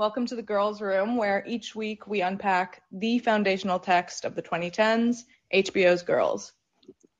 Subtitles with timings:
[0.00, 4.40] Welcome to the Girls Room, where each week we unpack the foundational text of the
[4.40, 5.24] 2010s,
[5.54, 6.54] HBO's Girls.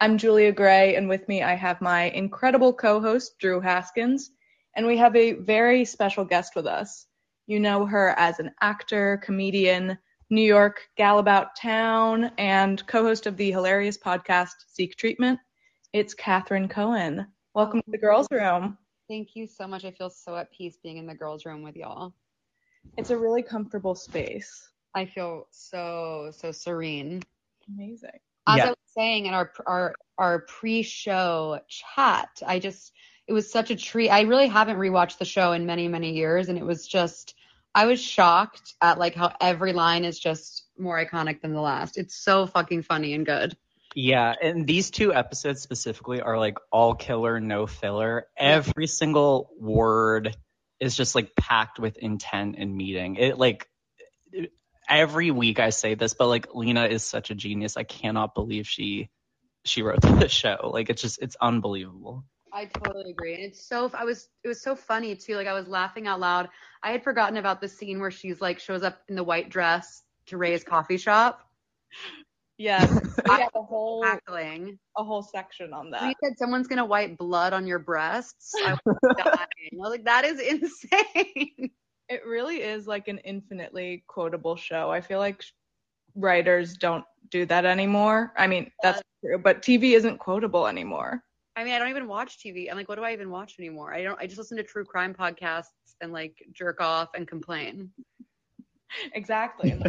[0.01, 4.31] I'm Julia Gray, and with me I have my incredible co-host, Drew Haskins,
[4.77, 7.05] and we have a very special guest with us.
[7.47, 9.99] You know her as an actor, comedian,
[10.31, 15.39] New York gal about town, and co-host of the hilarious podcast Seek Treatment.
[15.93, 17.27] It's Catherine Cohen.
[17.53, 18.79] Welcome to the Girls Room.
[19.07, 19.85] Thank you so much.
[19.85, 22.15] I feel so at peace being in the girls' room with y'all.
[22.97, 24.69] It's a really comfortable space.
[24.95, 27.23] I feel so so serene.
[27.69, 28.19] Amazing.
[28.47, 28.67] As Yeah.
[28.67, 32.93] I was saying in our our our pre-show chat, I just
[33.27, 34.11] it was such a treat.
[34.11, 37.35] I really haven't rewatched the show in many many years, and it was just
[37.75, 41.97] I was shocked at like how every line is just more iconic than the last.
[41.97, 43.57] It's so fucking funny and good.
[43.95, 48.27] Yeah, and these two episodes specifically are like all killer, no filler.
[48.37, 50.37] Every single word
[50.81, 53.17] is just like packed with intent and meaning.
[53.17, 53.69] It like
[54.89, 57.77] every week I say this, but like Lena is such a genius.
[57.77, 59.11] I cannot believe she
[59.65, 60.71] she wrote the show.
[60.73, 62.25] Like it's just it's unbelievable.
[62.53, 63.35] I totally agree.
[63.35, 65.37] And it's so I was it was so funny too.
[65.37, 66.49] Like I was laughing out loud.
[66.83, 70.03] I had forgotten about the scene where she's like shows up in the white dress
[70.27, 71.47] to Ray's coffee shop.
[72.61, 72.91] Yes,
[73.25, 74.79] we have a whole Cackling.
[74.99, 76.03] a whole section on that.
[76.03, 79.71] you said someone's gonna wipe blood on your breasts, I was dying.
[79.73, 81.71] I was like, that is insane.
[82.11, 84.91] It really is like an infinitely quotable show.
[84.91, 85.43] I feel like
[86.15, 88.35] writers don't do that anymore.
[88.37, 91.23] I mean, that's true, but TV isn't quotable anymore.
[91.57, 92.71] I mean, I don't even watch TV.
[92.71, 93.95] I'm like, what do I even watch anymore?
[93.95, 97.91] I don't I just listen to true crime podcasts and like jerk off and complain.
[99.15, 99.71] Exactly.
[99.71, 99.89] And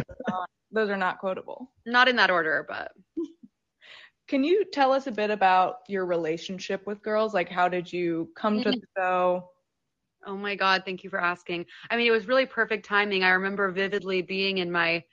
[0.72, 1.70] those, are not, those are not quotable.
[1.86, 2.92] Not in that order, but
[4.28, 7.34] Can you tell us a bit about your relationship with girls?
[7.34, 9.50] Like, how did you come to the show?
[10.24, 11.66] Oh my God, thank you for asking.
[11.90, 13.24] I mean, it was really perfect timing.
[13.24, 15.04] I remember vividly being in my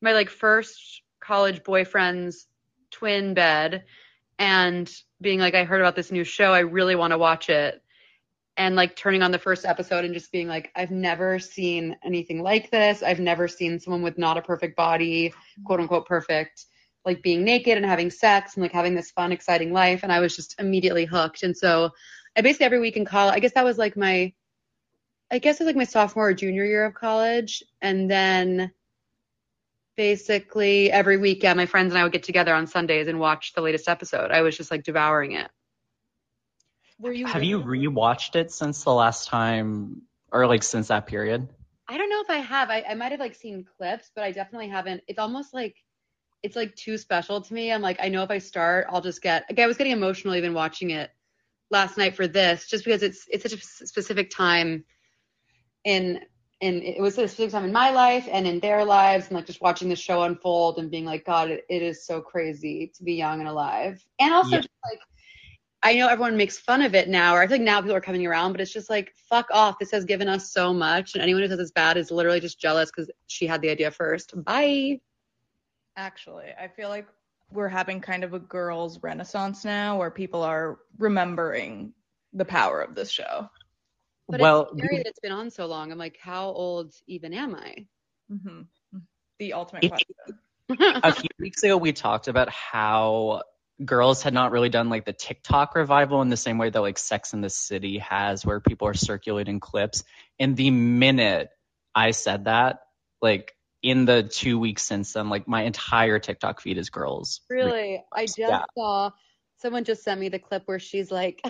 [0.00, 2.46] my like first college boyfriend's
[2.90, 3.84] twin bed
[4.38, 4.90] and
[5.20, 6.52] being like, I heard about this new show.
[6.52, 7.82] I really want to watch it.
[8.56, 12.40] And like turning on the first episode and just being like, I've never seen anything
[12.40, 13.02] like this.
[13.02, 15.34] I've never seen someone with not a perfect body,
[15.64, 16.66] quote unquote perfect,
[17.04, 20.04] like being naked and having sex and like having this fun, exciting life.
[20.04, 21.42] And I was just immediately hooked.
[21.42, 21.90] And so
[22.36, 24.32] I basically every week in college, I guess that was like my
[25.30, 27.62] I guess it was like my sophomore or junior year of college.
[27.82, 28.70] And then
[29.96, 33.52] basically every week, yeah, my friends and I would get together on Sundays and watch
[33.52, 34.30] the latest episode.
[34.30, 35.50] I was just like devouring it.
[36.98, 41.48] Were you Have you rewatched it since the last time or like since that period?
[41.88, 42.70] I don't know if I have.
[42.70, 45.02] I, I might have like seen clips, but I definitely haven't.
[45.06, 45.76] It's almost like
[46.42, 47.72] it's like too special to me.
[47.72, 50.34] I'm like, I know if I start, I'll just get like I was getting emotional
[50.34, 51.10] even watching it
[51.70, 54.84] last night for this, just because it's it's such a specific time
[55.84, 56.20] in
[56.60, 59.46] in it was a specific time in my life and in their lives and like
[59.46, 63.04] just watching the show unfold and being like, God, it, it is so crazy to
[63.04, 64.04] be young and alive.
[64.20, 64.58] And also Yeah.
[64.58, 65.00] just like
[65.84, 68.00] I know everyone makes fun of it now, or I think like now people are
[68.00, 69.78] coming around, but it's just like, fuck off.
[69.78, 71.12] This has given us so much.
[71.12, 73.90] And anyone who says it's bad is literally just jealous because she had the idea
[73.90, 74.32] first.
[74.44, 75.00] Bye.
[75.98, 77.06] Actually, I feel like
[77.52, 81.92] we're having kind of a girls' renaissance now where people are remembering
[82.32, 83.48] the power of this show.
[84.30, 85.92] But well, it's scary that it's been on so long.
[85.92, 87.86] I'm like, how old even am I?
[88.30, 88.62] hmm
[89.38, 90.14] The ultimate question.
[91.04, 93.42] a few weeks ago we talked about how
[93.82, 96.98] girls had not really done like the TikTok revival in the same way that like
[96.98, 100.04] Sex in the City has, where people are circulating clips.
[100.38, 101.48] And the minute
[101.94, 102.80] I said that,
[103.22, 107.40] like in the two weeks since then, like my entire TikTok feed is girls.
[107.50, 108.02] Really?
[108.12, 108.64] I just Yeah.
[108.76, 109.10] saw
[109.58, 111.40] someone just sent me the clip where she's like,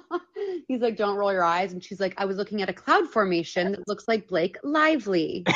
[0.68, 1.72] he's like, don't roll your eyes.
[1.72, 5.44] And she's like, I was looking at a cloud formation that looks like Blake Lively.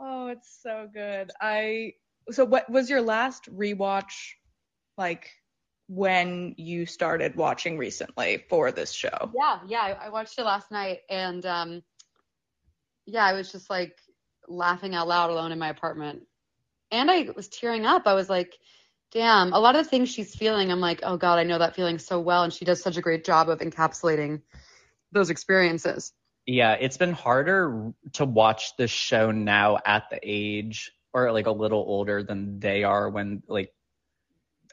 [0.00, 1.30] Oh, it's so good.
[1.40, 1.94] I
[2.30, 4.32] so what was your last rewatch
[4.96, 5.30] like
[5.88, 9.30] when you started watching recently for this show?
[9.34, 9.80] Yeah, yeah.
[9.80, 11.82] I, I watched it last night and um
[13.06, 13.96] yeah, I was just like
[14.46, 16.22] laughing out loud alone in my apartment.
[16.90, 18.06] And I was tearing up.
[18.06, 18.54] I was like,
[19.12, 21.74] damn, a lot of the things she's feeling, I'm like, oh God, I know that
[21.74, 22.42] feeling so well.
[22.42, 24.42] And she does such a great job of encapsulating
[25.12, 26.12] those experiences.
[26.46, 31.52] Yeah, it's been harder to watch this show now at the age or like a
[31.52, 33.72] little older than they are when like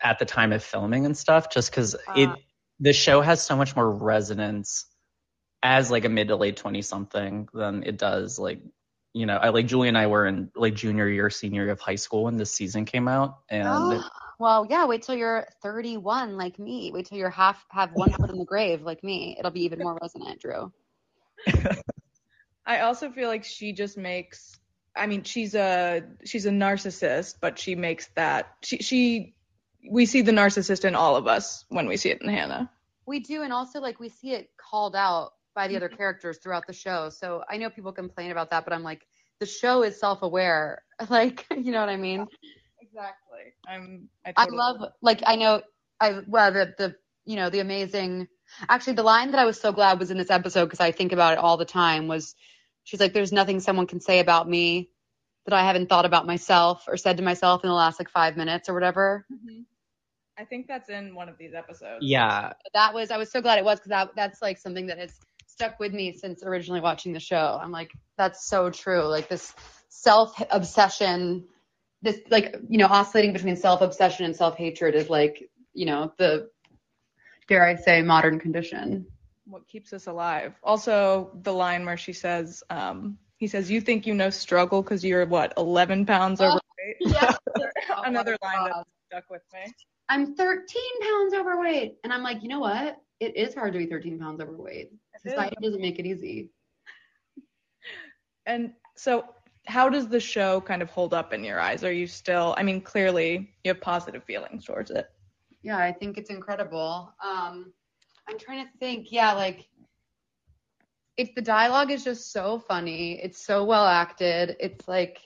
[0.01, 2.35] at the time of filming and stuff just cuz it Ah.
[2.79, 4.85] the show has so much more resonance
[5.63, 8.61] as like a mid to late 20 something than it does like
[9.15, 11.79] you know, I like Julie and I were in like junior year, senior year of
[11.79, 14.03] high school when this season came out and Oh,
[14.39, 16.91] well, yeah, wait till you're 31 like me.
[16.93, 19.37] Wait till you're half have one foot in the grave like me.
[19.39, 20.73] It'll be even more resonant, Drew.
[22.65, 24.59] I also feel like she just makes
[24.95, 29.35] I mean, she's a she's a narcissist, but she makes that she she
[29.89, 32.71] we see the narcissist in all of us when we see it in Hannah.
[33.05, 35.95] We do, and also like we see it called out by the other Mm-hmm.
[35.95, 37.09] characters throughout the show.
[37.09, 39.05] So I know people complain about that, but I'm like,
[39.39, 40.83] the show is self-aware.
[41.09, 42.27] Like, you know what I mean?
[42.81, 43.53] Exactly.
[43.67, 45.61] I'm I, I totally love like I know
[45.99, 46.95] I well the the
[47.25, 48.27] you know the amazing
[48.69, 51.11] actually the line that I was so glad was in this episode because I think
[51.11, 52.35] about it all the time was
[52.85, 54.89] she's like there's nothing someone can say about me
[55.45, 58.37] that I haven't thought about myself or said to myself in the last like five
[58.37, 59.25] minutes or whatever.
[59.31, 59.65] Mhm.
[60.37, 61.99] I think that's in one of these episodes.
[62.01, 64.97] Yeah, That was I was so glad it was because that that's like something that
[64.97, 65.13] has
[65.47, 67.59] stuck with me since originally watching the show.
[67.61, 69.03] I'm like that's so true.
[69.03, 69.53] Like this
[69.89, 71.45] self obsession,
[72.01, 76.11] this like you know oscillating between self obsession and self hatred is like you know
[76.17, 76.49] the
[77.47, 79.05] dare I say modern condition.
[79.45, 80.53] What keeps us alive?
[80.63, 85.03] Also, the line where she says, um, he says, "You think you know struggle because
[85.03, 87.35] you're what 11 pounds Oh, overweight." Yeah.
[88.05, 89.71] Another line that stuck with me.
[90.09, 93.01] I'm 13 pounds overweight, and I'm like, you know what?
[93.19, 94.91] It is hard to be 13 pounds overweight.
[95.13, 96.49] It Society doesn't make it easy.
[98.45, 99.25] And so,
[99.65, 101.83] how does the show kind of hold up in your eyes?
[101.83, 102.53] Are you still?
[102.57, 105.07] I mean, clearly you have positive feelings towards it.
[105.63, 107.11] Yeah, I think it's incredible.
[107.23, 107.73] Um,
[108.27, 109.11] I'm trying to think.
[109.11, 109.67] Yeah, like
[111.17, 114.55] if the dialogue is just so funny, it's so well acted.
[114.59, 115.19] It's like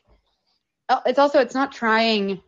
[0.89, 2.41] oh, it's also it's not trying.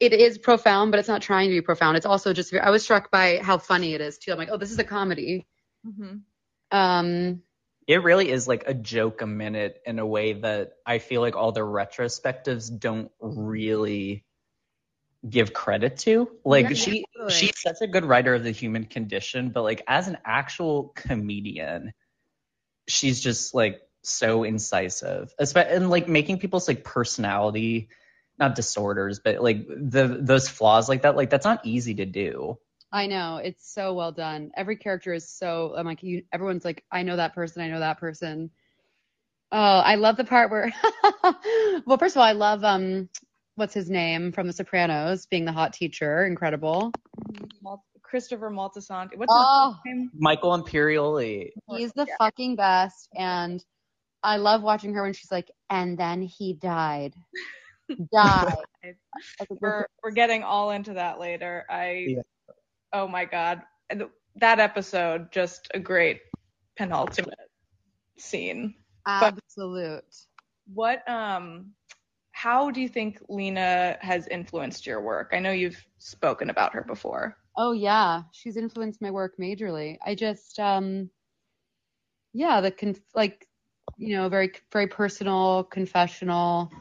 [0.00, 1.96] It is profound, but it's not trying to be profound.
[1.96, 2.54] It's also just.
[2.54, 4.32] I was struck by how funny it is too.
[4.32, 5.46] I'm like, oh, this is a comedy.
[5.86, 6.76] Mm-hmm.
[6.76, 7.42] Um,
[7.86, 11.36] it really is like a joke a minute in a way that I feel like
[11.36, 14.24] all the retrospectives don't really
[15.28, 16.28] give credit to.
[16.44, 17.32] Like Yeah, she totally.
[17.32, 21.92] she's such a good writer of the human condition, but like as an actual comedian,
[22.88, 25.32] she's just like so incisive.
[25.38, 27.88] And like making people's like personality
[28.38, 32.58] not disorders, but like the those flaws like that, like that's not easy to do.
[32.90, 34.50] I know it's so well done.
[34.54, 35.74] Every character is so.
[35.76, 36.24] I'm like, you.
[36.32, 37.62] Everyone's like, I know that person.
[37.62, 38.50] I know that person.
[39.50, 40.72] Oh, I love the part where.
[41.86, 43.08] well, first of all, I love um,
[43.56, 46.24] what's his name from The Sopranos, being the hot teacher.
[46.24, 46.92] Incredible.
[48.02, 49.16] Christopher Moltisanti.
[49.16, 50.10] What's Oh, his name?
[50.14, 51.50] Michael Imperioli.
[51.70, 52.16] he's the Yeah.
[52.18, 53.64] fucking best, and
[54.22, 57.14] I love watching her when she's like, and then he died.
[58.12, 58.54] died.
[58.84, 58.94] I
[59.40, 61.64] was like, We're we're getting all into that later.
[61.70, 62.22] I Yeah.
[62.92, 63.62] oh my god,
[64.36, 66.20] that episode just a great
[66.76, 67.34] penultimate
[68.18, 68.74] scene.
[69.06, 70.04] absolute.
[70.72, 71.72] What um
[72.42, 75.30] how do you think Lena has influenced your work?
[75.32, 77.36] I know you've spoken about her before.
[77.56, 79.96] Oh yeah, she's influenced my work majorly.
[80.04, 81.08] I just um
[82.32, 83.46] yeah, the conf- like
[83.96, 86.72] you know, very very personal, confessional,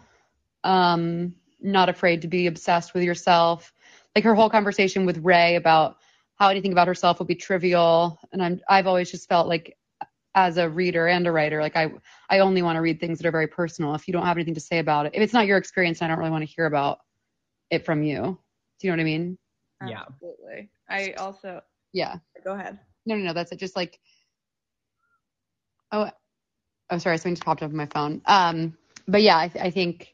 [0.63, 3.71] um not afraid to be obsessed with yourself.
[4.15, 5.97] Like her whole conversation with Ray about
[6.37, 9.77] how anything about herself would be trivial and I'm I've always just felt like
[10.35, 11.91] as a reader and a writer, like I
[12.29, 13.95] I only want to read things that are very personal.
[13.95, 16.07] If you don't have anything to say about it, if it's not your experience, I
[16.07, 16.99] don't really want to hear about
[17.69, 18.37] it from you.
[18.79, 19.37] Do you know what I mean?
[19.85, 20.03] Yeah.
[20.07, 20.69] Absolutely.
[20.89, 21.61] I also
[21.93, 22.17] Yeah.
[22.43, 22.79] go ahead.
[23.05, 23.33] No, no, no.
[23.33, 23.59] That's it.
[23.59, 23.99] Just like,
[25.91, 26.09] oh,
[26.89, 28.21] oh, sorry, something just popped up on my phone.
[28.25, 28.77] Um,
[29.07, 30.13] but yeah, I, th- I think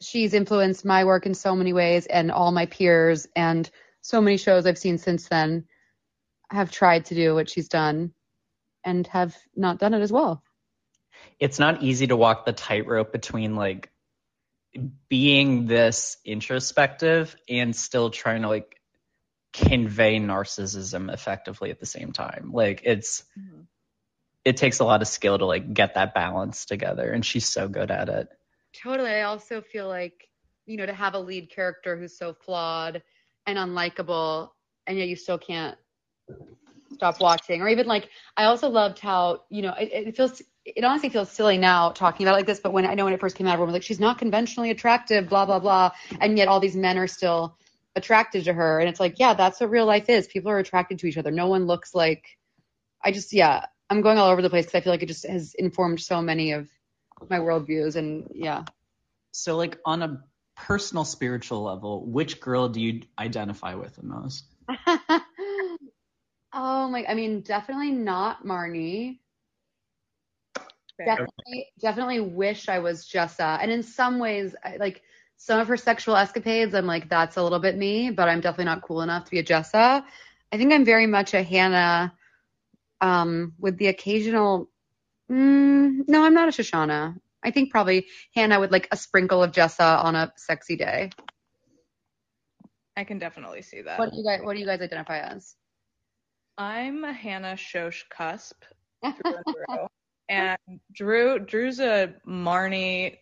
[0.00, 3.68] she's influenced my work in so many ways, and all my peers, and
[4.00, 5.66] so many shows I've seen since then
[6.50, 8.12] have tried to do what she's done,
[8.84, 10.42] and have not done it as well.
[11.38, 13.90] it's not easy to walk the tightrope between like
[15.08, 18.76] being this introspective and still trying to like
[19.52, 22.50] convey narcissism effectively at the same time.
[22.52, 23.62] Like it's mm-hmm.
[24.44, 27.68] it takes a lot of skill to like get that balance together and she's so
[27.68, 28.28] good at it.
[28.82, 29.10] Totally.
[29.10, 30.28] I also feel like,
[30.66, 33.02] you know, to have a lead character who's so flawed
[33.46, 34.50] and unlikable,
[34.86, 35.76] and yet you still can't
[36.92, 37.62] stop watching.
[37.62, 41.30] Or even like, I also loved how, you know, it, it feels, it honestly feels
[41.30, 43.46] silly now talking about it like this, but when I know when it first came
[43.46, 45.92] out, everyone was like, she's not conventionally attractive, blah, blah, blah.
[46.20, 47.56] And yet all these men are still
[47.96, 48.80] attracted to her.
[48.80, 50.26] And it's like, yeah, that's what real life is.
[50.26, 51.30] People are attracted to each other.
[51.30, 52.24] No one looks like,
[53.02, 55.26] I just, yeah, I'm going all over the place because I feel like it just
[55.26, 56.68] has informed so many of
[57.28, 57.96] my worldviews.
[57.96, 58.64] And yeah.
[59.32, 60.22] So like on a
[60.56, 64.44] personal spiritual level, which girl do you identify with the most?
[66.52, 69.18] oh my, I mean, definitely not Marnie.
[70.96, 71.06] Fair.
[71.06, 73.58] Definitely, definitely wish I was Jessa.
[73.62, 75.02] And in some ways, I, like
[75.36, 78.66] some of her sexual escapades, I'm like, that's a little bit me, but I'm definitely
[78.66, 80.04] not cool enough to be a Jessa.
[80.52, 82.12] I think I'm very much a Hannah,
[83.00, 84.70] um, with the occasional
[85.30, 87.16] Mm, no, I'm not a Shoshana.
[87.42, 91.10] I think probably Hannah with like a sprinkle of Jessa on a sexy day.
[92.96, 93.98] I can definitely see that.
[93.98, 95.54] What do you guys What do you guys identify as?
[96.60, 98.62] I'm a Hannah Shosh cusp
[99.02, 99.86] through and through.
[100.28, 100.58] And
[100.92, 103.16] Drew Drew's a Marnie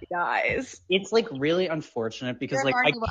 [0.00, 0.80] he dies.
[0.88, 3.10] It's like really unfortunate because like I, what?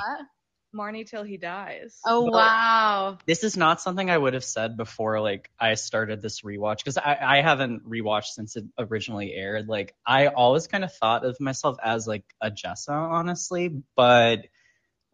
[0.74, 1.96] Marnie till he dies.
[2.04, 3.18] Oh But- wow.
[3.24, 6.98] this is not something I would have said before like I started this rewatch because
[6.98, 9.68] I, I haven't rewatched since it originally aired.
[9.68, 14.40] Like I always kind of thought of myself as like a Jessa, honestly, but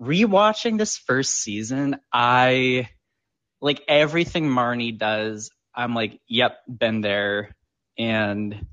[0.01, 2.89] rewatching this first season, I
[3.61, 5.51] like everything Marnie does.
[5.75, 7.55] I'm like, yep, been there,
[7.97, 8.67] and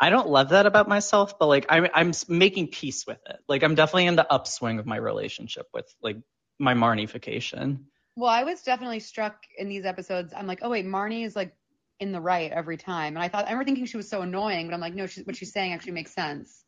[0.00, 3.38] I don't love that about myself, but like I'm I'm making peace with it.
[3.48, 6.16] Like I'm definitely in the upswing of my relationship with like
[6.58, 7.84] my Marnification.
[8.16, 10.32] Well, I was definitely struck in these episodes.
[10.36, 11.54] I'm like, oh wait, Marnie is like
[12.00, 14.68] in the right every time, and I thought I remember thinking she was so annoying,
[14.68, 16.64] but I'm like, no, she's, what she's saying actually makes sense.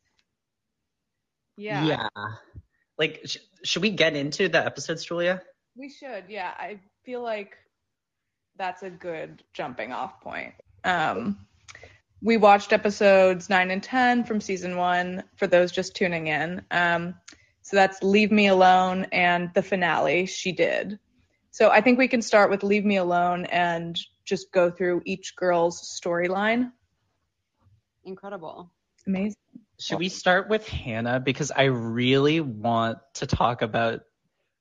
[1.57, 1.85] Yeah.
[1.85, 2.07] Yeah.
[2.97, 5.41] Like, sh- should we get into the episodes, Julia?
[5.75, 6.25] We should.
[6.27, 6.51] Yeah.
[6.57, 7.57] I feel like
[8.57, 10.53] that's a good jumping off point.
[10.83, 11.45] Um,
[12.21, 16.61] we watched episodes 9 and 10 from season 1 for those just tuning in.
[16.71, 17.15] Um,
[17.63, 20.99] so that's Leave Me Alone and the finale, She Did.
[21.51, 25.35] So I think we can start with Leave Me Alone and just go through each
[25.35, 26.71] girl's storyline.
[28.03, 28.71] Incredible.
[29.07, 29.35] Amazing.
[29.79, 34.01] Should we start with Hannah because I really want to talk about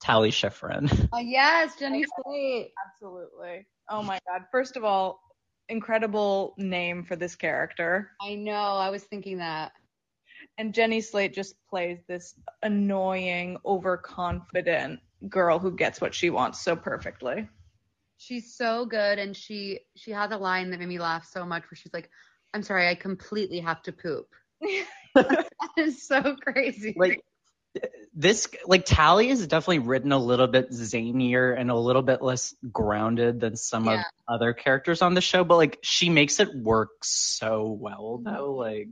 [0.01, 1.09] Tally Schifrin.
[1.13, 2.71] Uh, yes, Jenny Slate.
[2.87, 3.67] Absolutely.
[3.91, 4.43] Oh my God.
[4.51, 5.21] First of all,
[5.69, 8.11] incredible name for this character.
[8.21, 8.53] I know.
[8.53, 9.73] I was thinking that.
[10.59, 16.75] And Jenny Slate just plays this annoying, overconfident girl who gets what she wants so
[16.75, 17.49] perfectly.
[18.17, 21.63] She's so good, and she she has a line that made me laugh so much,
[21.63, 22.11] where she's like,
[22.53, 24.27] "I'm sorry, I completely have to poop."
[25.15, 26.95] that is so crazy.
[26.97, 27.21] like
[28.13, 32.55] this like Tally is definitely written a little bit zanier and a little bit less
[32.73, 36.91] grounded than some of other characters on the show, but like she makes it work
[37.05, 38.55] so well though.
[38.55, 38.89] Like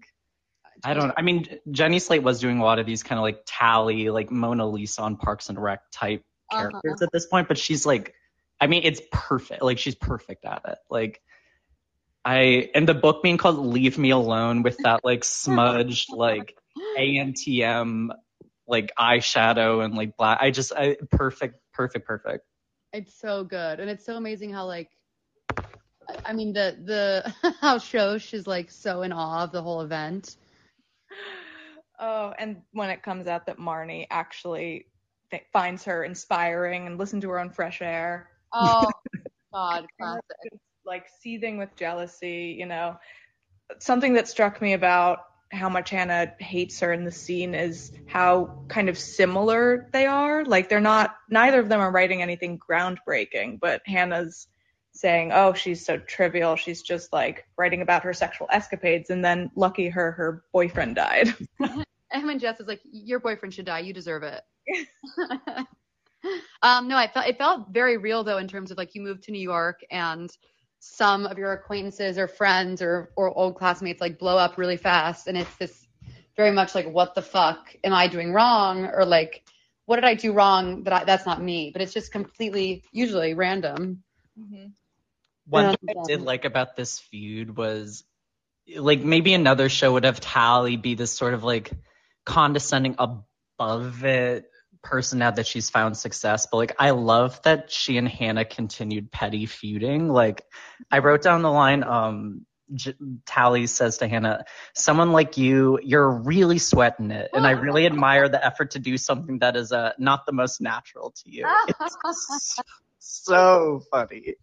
[0.85, 3.43] I don't I mean Jenny Slate was doing a lot of these kind of like
[3.45, 6.23] Tally, like Mona Lisa on Parks and Rec type
[6.53, 6.71] Uh-huh.
[6.71, 8.15] characters at this point, but she's like
[8.61, 9.63] I mean it's perfect.
[9.63, 10.79] Like she's perfect at it.
[10.89, 11.21] Like
[12.25, 16.57] I and the book being called Leave Me Alone with that like smudged like
[16.97, 18.11] ANTM
[18.69, 20.39] like eyeshadow and like black.
[20.41, 22.45] I just I perfect, perfect, perfect.
[22.93, 24.91] It's so good, and it's so amazing how like,
[25.59, 29.81] I- I mean the the how Shosh is like so in awe of the whole
[29.81, 30.37] event.
[32.01, 34.87] Oh, and when it comes out that Marnie actually
[35.33, 38.89] th- finds her inspiring and listen to her on Fresh Air, Oh
[39.53, 40.23] God, classic.
[40.85, 42.97] like seething with jealousy, you know.
[43.81, 45.19] Something that struck me about
[45.51, 50.45] how much Hannah hates her in the scene is how kind of similar they are.
[50.45, 54.49] Like they're not neither of them are writing anything groundbreaking, but Hannah's
[54.93, 56.57] saying, "Oh, she's so trivial.
[56.57, 61.35] She's just like writing about her sexual escapades." And then lucky her, her boyfriend died.
[62.11, 63.81] And when Jess is like, "Your boyfriend should die.
[63.81, 64.43] You deserve it."
[66.63, 69.25] um, no, I felt it felt very real though in terms of like you moved
[69.25, 70.31] to New York and
[70.81, 75.27] some of your acquaintances or friends or or old classmates like blow up really fast,
[75.27, 75.87] and it's this
[76.37, 79.45] very much like, "What the fuck am I doing wrong?" or like,
[79.87, 83.35] "What did I do wrong that I, that's not me?" But it's just completely usually
[83.35, 84.03] random.
[84.39, 84.67] Mm-hmm.
[85.47, 88.05] One thing I did like about this feud was
[88.77, 91.71] like maybe another show would have Tally be this sort of like
[92.25, 94.51] condescending above it
[94.83, 96.47] person now that she's found success.
[96.51, 100.09] But like I love that she and Hannah continued petty feuding.
[100.09, 100.45] Like
[100.91, 102.95] I wrote down the line, um J-
[103.25, 104.45] Tally says to Hannah,
[104.75, 107.31] someone like you, you're really sweating it.
[107.35, 110.61] And I really admire the effort to do something that is uh, not the most
[110.61, 111.47] natural to you.
[111.69, 112.61] It's
[112.99, 114.35] so funny.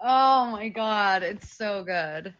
[0.00, 2.34] Oh my god, it's so good.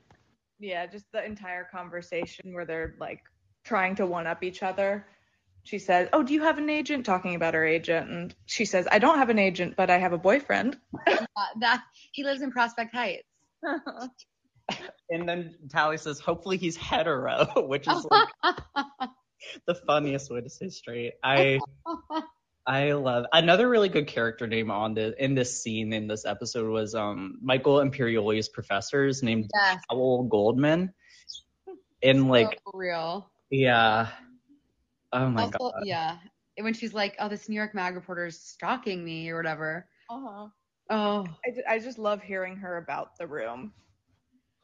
[0.61, 3.21] Yeah, just the entire conversation where they're like
[3.65, 5.07] trying to one up each other.
[5.69, 7.05] She says, Oh, do you have an agent?
[7.05, 8.11] Talking about her agent.
[8.11, 10.79] And she says, I don't have an agent, but I have a boyfriend.
[11.09, 13.23] Uh, that he lives in Prospect Heights.
[15.09, 18.29] And then Tally says, hopefully he's hetero, which is like
[19.67, 21.15] the funniest way to say straight.
[21.25, 21.61] I
[22.67, 26.69] I love another really good character name on the in this scene in this episode
[26.69, 30.93] was um Michael Imperioli's professors named yes, Powell Goldman.
[32.03, 33.31] And like so real.
[33.51, 34.09] yeah.
[35.13, 35.83] Oh my also, god.
[35.85, 36.17] yeah,
[36.59, 39.89] when she's like, "Oh, this New York Mag reporter is stalking me" or whatever.
[40.11, 40.49] Uh-huh.
[40.91, 43.73] Oh, I, I just love hearing her about the room.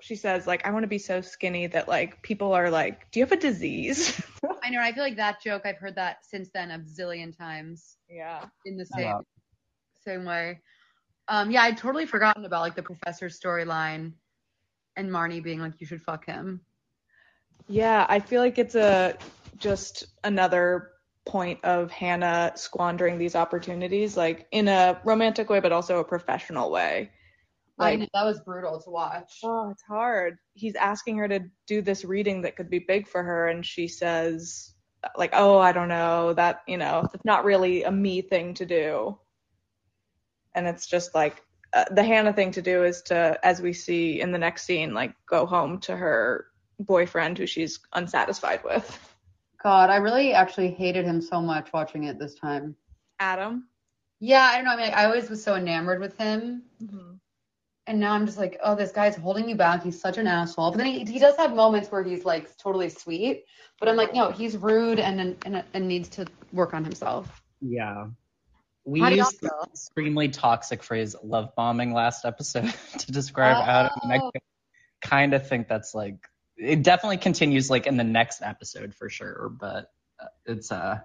[0.01, 3.21] she says like I want to be so skinny that like people are like, "Do
[3.21, 4.21] you have a disease?"
[4.63, 4.81] I know.
[4.81, 5.63] I feel like that joke.
[5.65, 8.45] I've heard that since then a zillion times yeah.
[8.65, 9.15] in the same
[10.05, 10.61] same way.
[11.29, 14.13] Um, yeah, I'd totally forgotten about like the professor storyline
[14.97, 16.61] and Marnie being like, "You should fuck him."
[17.67, 19.17] Yeah, I feel like it's a
[19.59, 20.91] just another
[21.27, 26.71] point of Hannah squandering these opportunities, like in a romantic way, but also a professional
[26.71, 27.11] way.
[27.79, 29.41] I Like, know, that was brutal to watch.
[29.43, 30.37] oh, it's hard.
[30.55, 33.89] He's asking her to do this reading that could be big for her, and she
[33.89, 34.75] says,
[35.17, 38.67] like, oh, I don't know, that, you know, it's not really a me thing to
[38.67, 39.19] do.
[40.55, 41.43] And it's just like,
[41.73, 44.95] uh, the Hannah thing to do is to, as we see in the next scene,
[44.95, 46.47] like, go home to her
[46.79, 49.14] boyfriend who she's unsatisfied with.
[49.65, 52.77] God, I really actually hated him so much watching it this time.
[53.19, 53.67] Adam.
[54.21, 54.73] Yeah, I don't know.
[54.73, 56.63] I mean, I always was so enamored with him.
[56.83, 57.15] Mm-hmm.
[57.87, 59.83] And now I'm just like, oh, this guy's holding you back.
[59.83, 60.71] He's such an asshole.
[60.71, 63.45] But then he, he does have moments where he's like totally sweet.
[63.81, 67.43] But I'm like, no, he's rude and and, and needs to work on himself.
[67.61, 68.07] Yeah.
[68.87, 73.71] We How used the extremely toxic phrase love bombing last episode to describe oh.
[73.71, 73.93] Adam.
[74.03, 74.31] And I Oh.
[75.03, 76.17] kind of think that's like,
[76.57, 79.51] it definitely continues like in the next episode for sure.
[79.51, 81.01] But uh, it's, uh,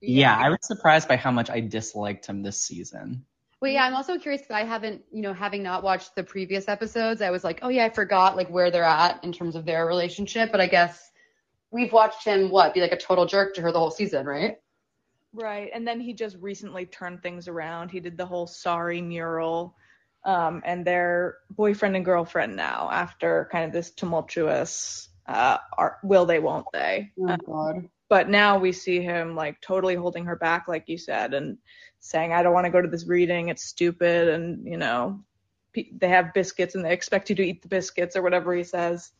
[0.00, 3.24] yeah, I was surprised by how much I disliked him this season.
[3.60, 6.66] Well, yeah, I'm also curious because I haven't, you know, having not watched the previous
[6.66, 9.64] episodes, I was like, oh yeah, I forgot like where they're at in terms of
[9.64, 10.50] their relationship.
[10.50, 11.12] But I guess
[11.70, 14.56] we've watched him what be like a total jerk to her the whole season, right?
[15.32, 15.70] Right.
[15.72, 17.90] And then he just recently turned things around.
[17.90, 19.76] He did the whole sorry mural.
[20.24, 26.26] Um, and they're boyfriend and girlfriend now after kind of this tumultuous uh, are, will
[26.26, 27.10] they, won't they?
[27.20, 27.88] Oh God.
[28.08, 31.58] but now we see him like totally holding her back, like you said, and
[31.98, 33.48] saying, I don't want to go to this reading.
[33.48, 34.28] It's stupid.
[34.28, 35.20] And, you know,
[35.72, 38.64] pe- they have biscuits and they expect you to eat the biscuits or whatever he
[38.64, 39.12] says.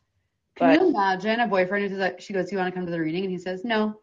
[0.56, 2.84] Can But you imagine a boyfriend who's like, she goes, "Do you want to come
[2.84, 4.02] to the reading?" And he says, "No."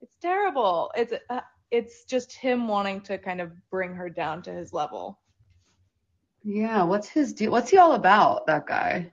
[0.00, 0.90] it's terrible.
[0.96, 5.19] It's, uh, it's just him wanting to kind of bring her down to his level.
[6.42, 7.50] Yeah, what's his deal?
[7.50, 8.46] What's he all about?
[8.46, 9.12] That guy.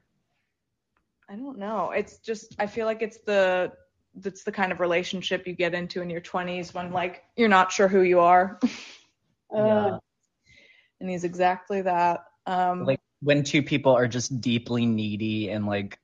[1.29, 1.91] I don't know.
[1.91, 3.73] It's just I feel like it's the
[4.15, 7.71] that's the kind of relationship you get into in your 20s when like you're not
[7.71, 8.59] sure who you are.
[9.53, 9.97] Yeah.
[10.99, 12.25] and he's exactly that.
[12.45, 15.97] Um Like when two people are just deeply needy and like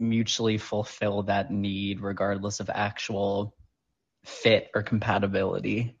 [0.00, 3.54] mutually fulfill that need regardless of actual
[4.24, 5.96] fit or compatibility.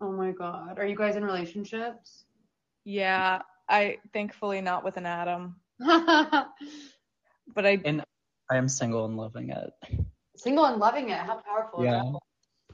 [0.00, 0.78] Oh my God.
[0.78, 2.24] Are you guys in relationships?
[2.84, 3.40] yeah,
[3.72, 6.46] I thankfully not with an Adam, but
[7.56, 8.04] I And
[8.50, 9.72] I am single and loving it.
[10.36, 11.18] Single and loving it.
[11.18, 11.80] How powerful.
[11.80, 12.02] is Yeah.
[12.02, 12.20] that?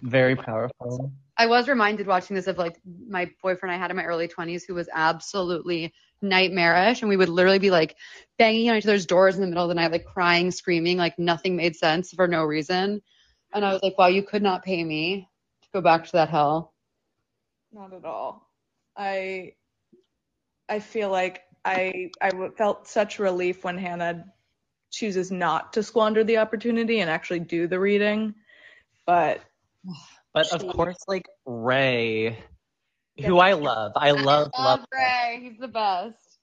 [0.03, 1.13] Very powerful.
[1.37, 4.65] I was reminded watching this of like my boyfriend I had in my early 20s
[4.67, 7.97] who was absolutely nightmarish and we would literally be like
[8.39, 11.17] banging on each other's doors in the middle of the night like crying screaming like
[11.17, 13.01] nothing made sense for no reason
[13.55, 15.29] and I was like wow you could not pay me
[15.63, 16.75] to go back to that hell
[17.73, 18.51] not at all.
[18.97, 19.53] I
[20.69, 24.27] I feel like I I felt such relief when Hannah
[24.91, 28.35] chooses not to squander the opportunity and actually do the reading.
[29.07, 29.41] But
[30.35, 32.39] But of course, like Ray,
[33.25, 36.39] who I love, I love, love Ray he's the best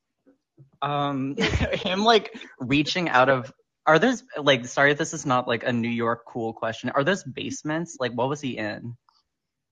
[0.82, 1.36] um
[1.72, 3.54] him like reaching out of
[3.86, 6.90] are those like sorry if this is not like a New York cool question.
[6.90, 7.98] Are those basements?
[8.00, 8.96] Like what was he in?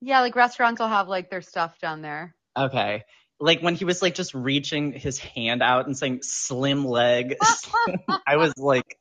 [0.04, 3.04] yeah like restaurants will have like their stuff down there Okay.
[3.44, 7.36] Like when he was like just reaching his hand out and saying slim leg.
[8.26, 8.98] I was like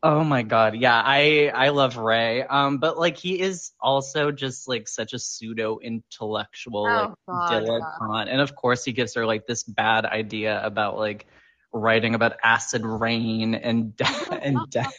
[0.00, 0.76] Oh my god.
[0.76, 2.44] Yeah, I I love Ray.
[2.44, 7.64] Um but like he is also just like such a pseudo intellectual like Oh, God,
[7.64, 8.28] dilettante.
[8.30, 11.26] And of course he gives her like this bad idea about like
[11.72, 14.94] writing about acid rain and death and death.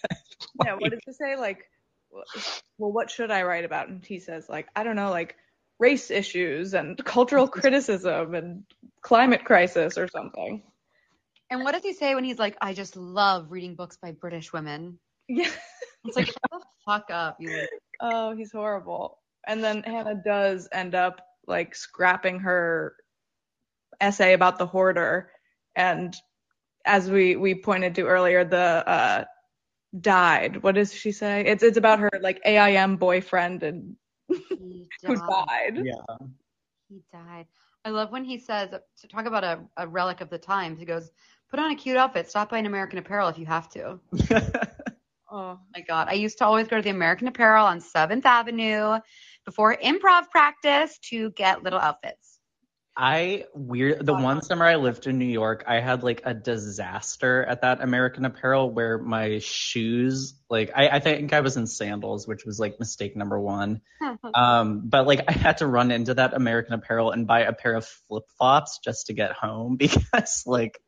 [0.66, 1.38] yeah, what does it say?
[1.38, 1.64] Like,
[2.78, 3.88] well, what should I write about?
[3.88, 5.38] And he says, like, I don't know, like
[5.80, 8.64] race issues and cultural criticism and
[9.02, 10.62] climate crisis or something.
[11.52, 14.52] and what does he say when he's like I just love reading books by British
[14.54, 15.50] women Yeah.
[16.06, 17.66] it's like shut the fuck up you
[18.02, 19.18] Oh, he's horrible.
[19.46, 22.96] And then Hannah does end up like scrapping her
[24.00, 25.32] essay about the hoarder.
[25.76, 26.16] And
[26.86, 29.26] as we we pointed to earlier, the uh
[30.00, 30.64] died.
[30.64, 31.44] What does she say?
[31.46, 33.96] It's it's about her like AIM boyfriend and
[34.60, 35.14] who died.
[35.16, 35.80] died.
[35.84, 36.18] Yeah.
[36.90, 37.48] He died.
[37.86, 38.70] I love when he says,
[39.02, 41.12] to talk about a, a relic of the times, he goes,
[41.50, 44.00] put on a cute outfit, stop by an American Apparel if you have to.
[45.32, 46.08] Oh Oh, my God.
[46.10, 49.00] I used to always go to the American Apparel on 7th Avenue
[49.46, 52.39] before improv practice to get little outfits.
[53.02, 57.46] I weird the one summer I lived in New York, I had like a disaster
[57.46, 62.28] at that American Apparel where my shoes, like I, I think I was in sandals,
[62.28, 63.80] which was like mistake number one.
[64.34, 67.76] um, but like I had to run into that American Apparel and buy a pair
[67.76, 70.82] of flip flops just to get home because like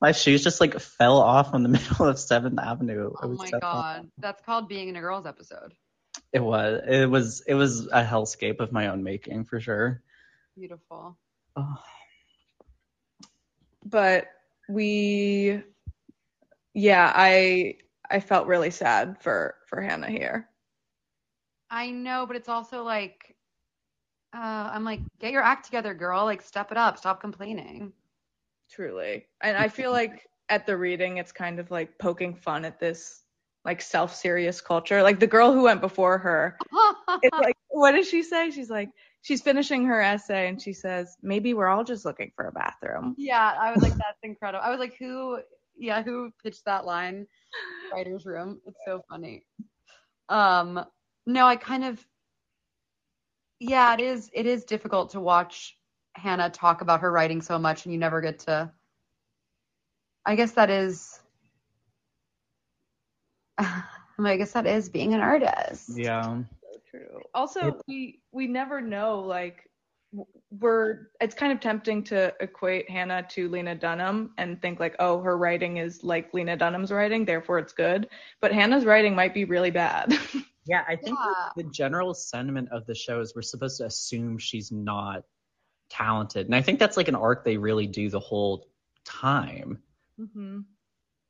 [0.00, 3.12] my shoes just like fell off in the middle of Seventh Avenue.
[3.22, 5.72] Oh my god, that's called being in a girls episode.
[6.32, 10.02] It was it was it was a hellscape of my own making for sure.
[10.56, 11.16] Beautiful.
[11.56, 11.76] Oh.
[13.84, 14.26] but
[14.68, 15.62] we
[16.74, 17.74] yeah i
[18.10, 20.46] i felt really sad for for hannah here
[21.72, 23.36] I know, but it's also like,
[24.34, 26.24] uh, I'm like, get your act together, girl.
[26.24, 26.98] Like, step it up.
[26.98, 27.92] Stop complaining.
[28.70, 32.78] truly and i feel like at the reading it's kind of like poking fun at
[32.78, 33.22] this
[33.64, 36.56] like self-serious culture like the girl who went before her
[37.22, 38.88] it's like what does she say she's like
[39.22, 43.14] she's finishing her essay and she says maybe we're all just looking for a bathroom
[43.16, 44.64] yeah, I was like, that's incredible.
[44.64, 45.40] I was like, who?
[45.76, 47.26] Yeah, who pitched that line?
[47.92, 48.60] Writer's room.
[48.66, 49.44] It's so funny.
[50.28, 50.84] Um,
[51.26, 52.04] no, I kind of,
[53.58, 54.30] yeah, it is.
[54.32, 55.76] It is difficult to watch
[56.14, 58.70] Hannah talk about her writing so much, and you never get to.
[60.24, 61.20] I guess that is.
[63.58, 65.90] I guess that is being an artist.
[65.94, 66.42] Yeah.
[66.90, 69.68] So true also we we never know like
[70.50, 75.20] we're it's kind of tempting to equate hannah to lena dunham and think like oh
[75.20, 78.08] her writing is like lena dunham's writing therefore it's good
[78.40, 80.12] but hannah's writing might be really bad
[80.66, 81.48] Yeah, I think Yeah.
[81.56, 85.24] the general sentiment of the show is we're supposed to assume she's not
[85.88, 86.46] talented.
[86.46, 88.68] And I think that's like an arc they really do the whole
[89.04, 89.82] time.
[90.20, 90.60] mm-hmm.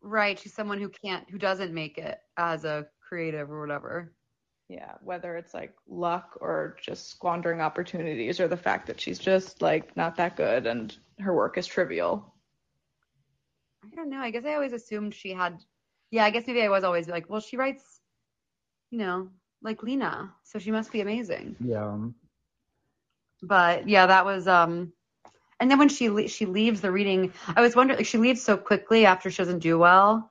[0.02, 0.38] Right.
[0.38, 4.12] She's someone who can't, who doesn't make it as a creative or whatever.
[4.70, 9.60] Yeah whether it's like luck or just squandering opportunities or the fact that she's just
[9.60, 12.32] like not that good and her work is trivial
[13.84, 14.20] I don't know.
[14.20, 15.58] I guess I always assumed she had.
[16.10, 18.00] Yeah, I guess maybe I was always like, well, she writes,
[18.90, 19.28] you know,
[19.62, 21.56] like Lena, so she must be amazing.
[21.60, 21.96] Yeah.
[23.42, 24.92] But yeah, that was um.
[25.60, 28.42] And then when she le- she leaves the reading, I was wondering, like, she leaves
[28.42, 30.29] so quickly after she doesn't do well,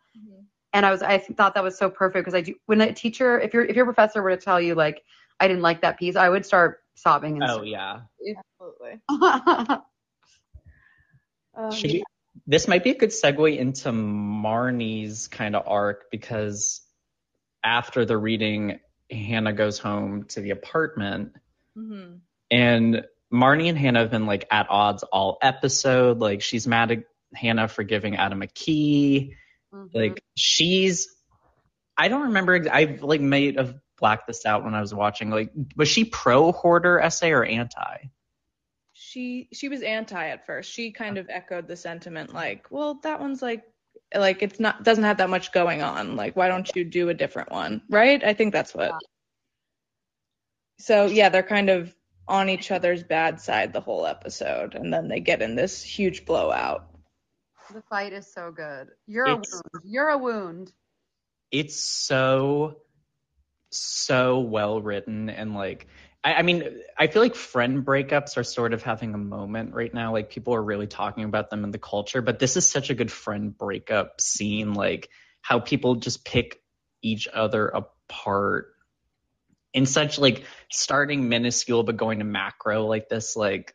[0.73, 3.39] and I was I thought that was so perfect because I do when a teacher,
[3.39, 5.03] if your if your professor were to tell you like
[5.39, 7.41] I didn't like that piece, I would start sobbing.
[7.41, 8.01] And Oh yeah.
[8.37, 9.81] absolutely stuff.
[11.55, 12.03] um, She,
[12.45, 16.81] this might be a good segue into Marnie's kind of arc because
[17.63, 18.79] after the reading,
[19.09, 21.35] Hannah goes home to the apartment
[21.77, 22.19] mhm.
[22.51, 26.19] and Marnie and Hannah have been like at odds all episode.
[26.19, 27.03] Like she's mad at
[27.33, 29.35] Hannah for giving Adam a key.
[29.73, 29.89] Mhm.
[29.93, 31.07] Like she's,
[31.97, 32.65] I don't remember.
[32.71, 35.29] I like may have blacked this out when I was watching.
[35.29, 38.09] Like, was she pro hoarder essay or anti?
[39.09, 40.71] she she was anti at first.
[40.71, 43.63] She kind of echoed the sentiment like, well, that one's like
[44.13, 46.15] like it's not doesn't have that much going on.
[46.15, 47.81] Like why don't you do a different one?
[47.89, 48.23] Right?
[48.23, 48.91] I think that's what.
[50.79, 51.95] So yeah, they're kind of
[52.27, 56.25] on each other's bad side the whole episode and then they get in this huge
[56.25, 56.88] blowout.
[57.73, 58.89] The fight is so good.
[59.05, 59.83] You're It's- a wound.
[59.85, 60.71] You're a wound.
[61.51, 62.81] It's so,
[63.71, 65.87] so well written and like.
[66.23, 69.93] I, I mean, I feel like friend breakups are sort of having a moment right
[69.93, 70.11] now.
[70.11, 72.93] Like people are really talking about them in the culture, but this is such a
[72.93, 74.73] good friend breakup scene.
[74.73, 75.09] Like
[75.41, 76.59] how people just pick
[77.01, 78.73] each other apart
[79.73, 83.35] in such like starting minuscule but going to macro like this.
[83.37, 83.73] Like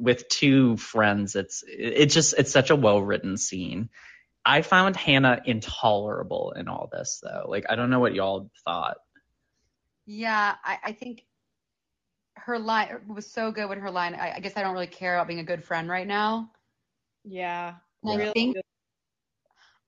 [0.00, 3.90] with two friends, it's it's just it's such a well written scene.
[4.44, 7.46] I found Hannah intolerable in all this though.
[7.48, 8.96] Like I don't know what y'all thought.
[10.06, 11.24] Yeah, I, I think
[12.36, 14.14] her line was so good with her line.
[14.14, 16.50] I, I guess I don't really care about being a good friend right now.
[17.24, 17.74] Yeah.
[18.02, 18.64] And I Really think good.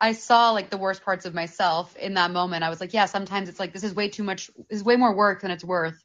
[0.01, 2.65] I saw like the worst parts of myself in that moment.
[2.65, 4.97] I was like, yeah, sometimes it's like this is way too much, this is way
[4.97, 6.03] more work than it's worth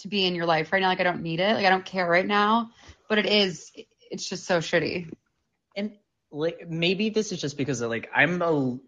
[0.00, 0.88] to be in your life right now.
[0.88, 1.54] Like I don't need it.
[1.54, 2.70] Like I don't care right now.
[3.08, 3.70] But it is,
[4.10, 5.10] it's just so shitty.
[5.76, 5.92] And
[6.30, 8.78] like maybe this is just because of, like I'm a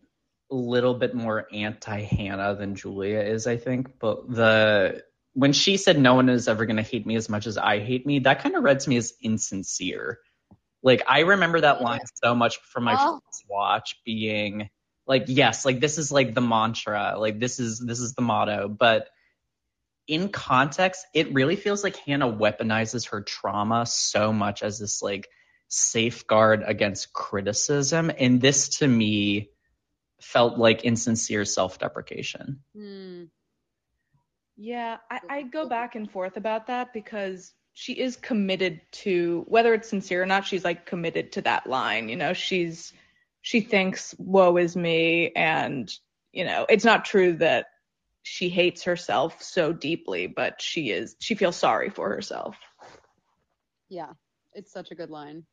[0.51, 3.99] little bit more anti Hannah than Julia is, I think.
[3.99, 5.03] But the
[5.35, 8.07] when she said no one is ever gonna hate me as much as I hate
[8.07, 10.19] me, that kind of read to me as insincere.
[10.83, 13.21] Like I remember that line so much from my Oh.
[13.27, 14.71] first watch being
[15.07, 18.69] like, yes, like this is like the mantra, like this is this is the motto,
[18.69, 19.09] but
[20.09, 25.29] in context, it really feels like Hannah weaponizes her trauma so much as this like
[25.69, 28.11] safeguard against criticism.
[28.19, 29.51] And this to me
[30.21, 32.61] felt like insincere self deprecation.
[32.75, 33.25] Hmm.
[34.57, 39.73] Yeah, I, I go back and forth about that because she is committed to whether
[39.73, 42.09] it's sincere or not, she's like committed to that line.
[42.09, 42.93] You know, she's
[43.43, 45.93] she thinks woe is me and
[46.33, 47.67] you know, it's not true that
[48.23, 52.57] she hates herself so deeply, but she is she feels sorry for herself.
[53.89, 54.13] Yeah.
[54.55, 55.45] It's such a good line.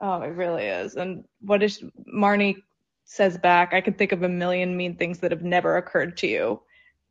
[0.00, 0.96] Oh, it really is.
[0.96, 1.82] And what is
[2.12, 2.56] Marnie
[3.04, 6.26] says back, I can think of a million mean things that have never occurred to
[6.26, 6.62] you.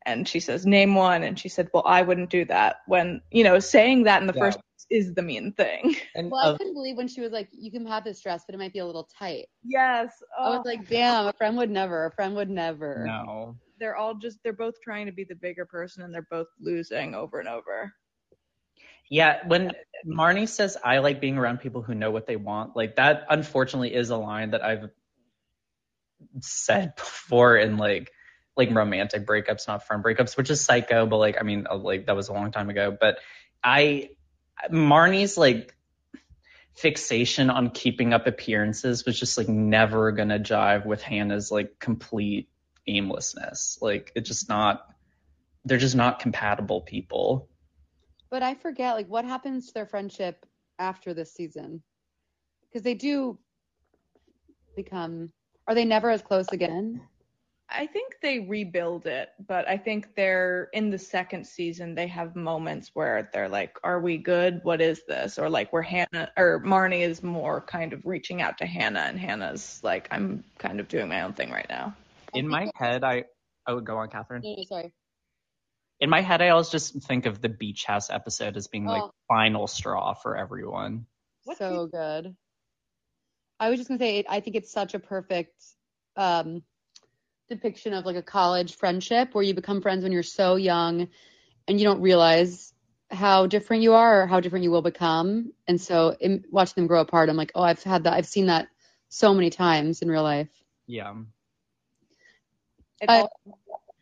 [0.06, 1.22] And she says, name one.
[1.22, 2.76] And she said, well, I wouldn't do that.
[2.86, 4.40] When, you know, saying that in the Yeah.
[4.40, 5.94] first place is the mean thing.
[6.14, 8.44] And Well, I uh, couldn't believe when she was like, you can have this dress,
[8.46, 9.46] but it might be a little tight.
[9.62, 10.10] Yes.
[10.38, 12.06] I was like, damn, a friend would never.
[12.06, 13.04] A friend would never.
[13.06, 13.56] no.
[13.80, 17.14] They're all just, they're both trying to be the bigger person and they're both losing
[17.14, 17.92] over and over.
[19.08, 19.72] Yeah, when
[20.06, 23.92] Marnie says I like being around people who know what they want, like that unfortunately
[23.92, 24.88] is a line that I've
[26.40, 28.12] said before in like
[28.56, 32.06] like romantic breakups, not friend breakups, which is psycho, but like I mean uh, like
[32.06, 32.96] that was a long time ago.
[32.98, 33.18] But
[33.64, 34.10] I
[34.70, 35.74] Marnie's like
[36.74, 42.48] fixation on keeping up appearances was just like never gonna jive with Hannah's like complete
[42.96, 43.78] aimlessness.
[43.80, 44.94] Like it's just not
[45.64, 47.48] they're just not compatible people.
[48.30, 50.46] But I forget, like, what happens to their friendship
[50.78, 51.82] after this season?
[52.68, 53.38] Because they do
[54.76, 55.30] become.
[55.66, 57.02] Are they never as close again?
[57.72, 61.94] I think they rebuild it, but I think they're in the second season.
[61.94, 64.60] They have moments where they're like, "Are we good?
[64.64, 68.58] What is this?" Or like where Hannah or Marnie is more kind of reaching out
[68.58, 71.94] to Hannah, and Hannah's like, "I'm kind of doing my own thing right now."
[72.34, 73.24] In my head, I
[73.66, 74.42] I would go on, Catherine.
[74.42, 74.92] No, no, sorry.
[76.00, 79.02] In my head, I always just think of the beach house episode as being like
[79.02, 79.12] Oh.
[79.28, 81.06] final straw for everyone.
[81.44, 82.34] What so good.
[83.58, 85.62] I was just gonna say, I think it's such a perfect
[86.16, 86.62] um,
[87.48, 91.08] depiction of like a college friendship where you become friends when you're so young
[91.68, 92.72] and you don't realize
[93.10, 95.52] how different you are or how different you will become.
[95.68, 98.14] And so, in watching them grow apart, I'm like, oh, I've had that.
[98.14, 98.68] I've seen that
[99.08, 100.48] so many times in real life.
[100.86, 101.12] Yeah.
[103.00, 103.30] It I- all-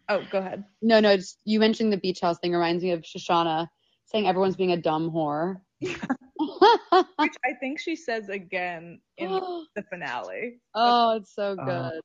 [0.09, 0.65] oh, go ahead.
[0.83, 3.69] No, no, just you mentioning the beach house thing reminds me of Shoshana
[4.07, 5.57] saying everyone's being a dumb whore.
[5.81, 9.29] Which I think she says again in
[9.77, 10.61] the finale.
[10.75, 12.01] oh, it's so Uh, good.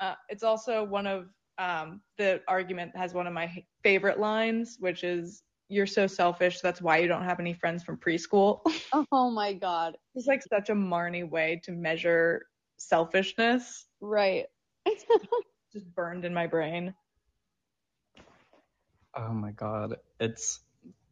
[0.00, 1.26] Uh, it's also one of
[1.58, 3.50] um, the argument has one of my
[3.82, 6.60] favorite lines, which is, "You're so selfish.
[6.60, 8.60] That's why you don't have any friends from preschool."
[9.12, 9.96] oh my god.
[10.14, 13.86] it's like such a Marnie way to measure selfishness.
[14.02, 14.44] Right.
[15.76, 16.94] Just burned in my brain.
[19.14, 19.96] Oh my god.
[20.18, 20.58] It's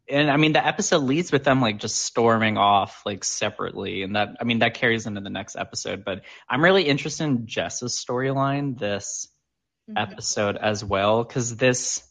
[0.09, 4.17] and I mean the episode leads with them like just storming off like separately and
[4.17, 7.93] that I mean that carries into the next episode, but I'm really interested in Jess's
[7.93, 9.29] storyline this
[9.91, 9.99] mm-hmm.
[9.99, 12.03] episode as well cuz this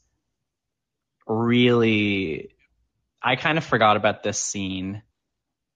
[1.25, 2.53] really
[3.19, 5.01] I kind of forgot about this scene.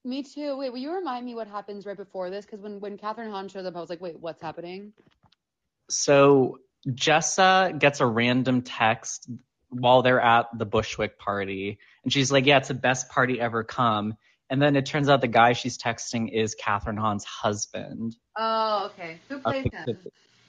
[0.04, 0.56] Me too.
[0.56, 2.44] Wait, will you remind me what happens right before this?
[2.44, 4.92] Because when when Kathryn Hahn shows up, I was like, wait, what's happening?
[5.90, 6.58] So
[6.88, 9.28] Jessa gets a random text
[9.70, 13.64] while they're at the Bushwick party, and she's like, "Yeah, it's the best party ever
[13.64, 14.16] come."
[14.50, 19.18] And then it turns out the guy she's texting is Kathryn Hahn's husband, Oh, okay.
[19.28, 19.98] Who plays him?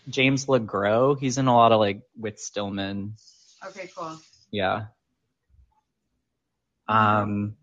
[0.07, 1.19] James LeGros.
[1.19, 3.15] He's in a lot of like Whit Stillman.
[3.65, 4.17] Okay, cool.
[4.51, 4.85] Yeah.
[6.87, 7.55] Um.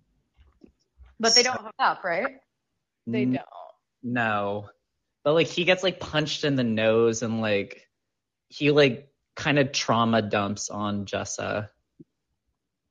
[1.18, 2.36] But they don't hook up, right?
[3.06, 3.46] They n- don't.
[4.02, 4.68] No.
[5.24, 7.85] But like he gets like punched in the nose and like
[8.48, 11.68] he like kind of trauma dumps on Jessa.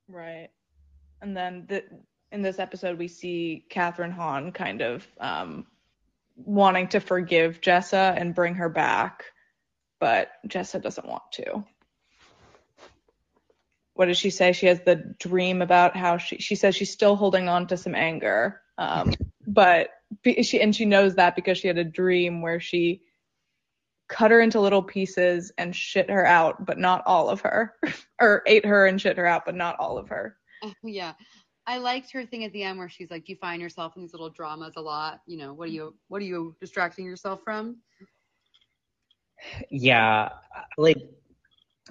[0.08, 0.48] Right.
[1.20, 1.84] And then the,
[2.32, 5.66] in this episode, we see Kathryn Hahn kind of um,
[6.36, 9.24] wanting to forgive Jessa and bring her back,
[9.98, 11.64] but Jessa doesn't want to.
[13.94, 14.52] What does she say?
[14.52, 17.94] She has the dream about how she she says she's still holding on to some
[17.94, 19.14] anger, um,
[19.46, 19.88] but
[20.42, 23.00] she and she knows that because she had a dream where she
[24.08, 27.74] cut her into little pieces and shit her out, but not all of her,
[28.20, 30.36] or ate her and shit her out, but not all of her.
[30.82, 31.12] yeah.
[31.68, 34.02] I liked her thing at the end where she's like, Do "You find yourself in
[34.02, 35.20] these little dramas a lot.
[35.26, 37.78] You know, what are you what are you distracting yourself from?"
[39.68, 40.30] Yeah,
[40.78, 40.98] like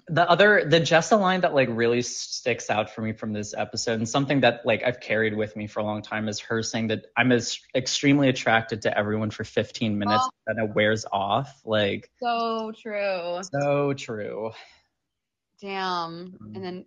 [0.07, 3.93] the other the Jessa line that like really sticks out for me from this episode
[3.99, 6.87] and something that like I've carried with me for a long time is her saying
[6.89, 10.29] that I'm as extremely attracted to everyone for 15 minutes Oh.
[10.47, 11.61] then it wears off.
[11.65, 13.39] Like So true.
[13.61, 14.51] so true.
[15.61, 16.37] Damn.
[16.41, 16.55] Mm.
[16.55, 16.85] And then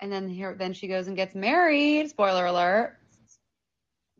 [0.00, 2.08] and then here then she goes and gets married.
[2.10, 2.96] Spoiler alert.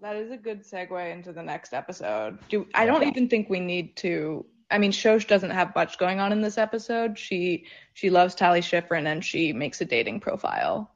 [0.03, 2.39] That is a good segue into the next episode.
[2.51, 3.09] Do I don't Yeah.
[3.09, 4.45] even think we need to.
[4.71, 7.19] I mean, Shosh doesn't have much going on in this episode.
[7.19, 10.91] She she loves Tally Schifrin and she makes a dating profile.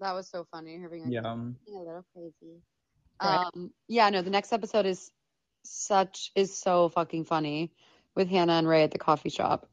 [0.00, 0.76] That was so funny.
[0.76, 1.22] Her being like, Yeah.
[1.24, 2.60] "I'm a little crazy.
[3.22, 3.46] Right.
[3.54, 5.10] Um, yeah, no, the next episode is
[5.64, 7.72] such is so fucking funny
[8.14, 9.68] with Hannah and Ray at the coffee shop.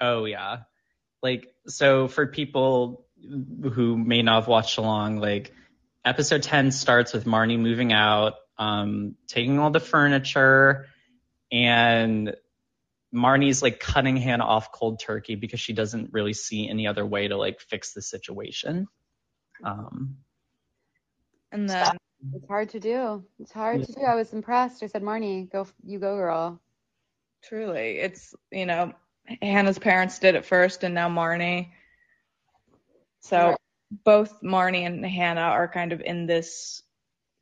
[0.00, 0.62] Oh yeah.
[1.22, 5.52] Like so for people who may not have watched along, like
[6.04, 10.86] episode 10 starts with Marnie moving out, um, taking all the furniture,
[11.52, 12.34] and
[13.14, 17.28] Marnie's like cutting Hannah off cold turkey because she doesn't really see any other way
[17.28, 18.86] to like fix the situation.
[19.64, 20.16] Um,
[21.52, 21.96] And then
[22.34, 23.24] It's hard to do.
[23.40, 24.02] It's hard to do.
[24.02, 24.82] I was impressed.
[24.82, 26.60] I said, Marnie, go, you go, girl.
[27.42, 28.92] truly, it's, you know,
[29.42, 31.70] Hannah's parents did it first and now Marnie.
[33.20, 33.58] So Right.
[34.04, 36.82] both Marnie and Hannah are kind of in this,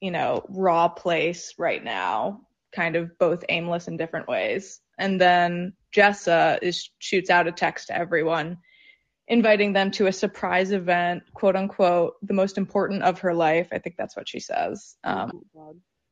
[0.00, 4.80] you know, raw place right now, kind of both aimless in different ways.
[4.98, 8.58] And then Jessa is shoots out a text to everyone,
[9.28, 13.68] inviting them to a surprise event, quote unquote, the most important of her life.
[13.72, 14.96] I think that's what she says.
[15.04, 15.42] Um,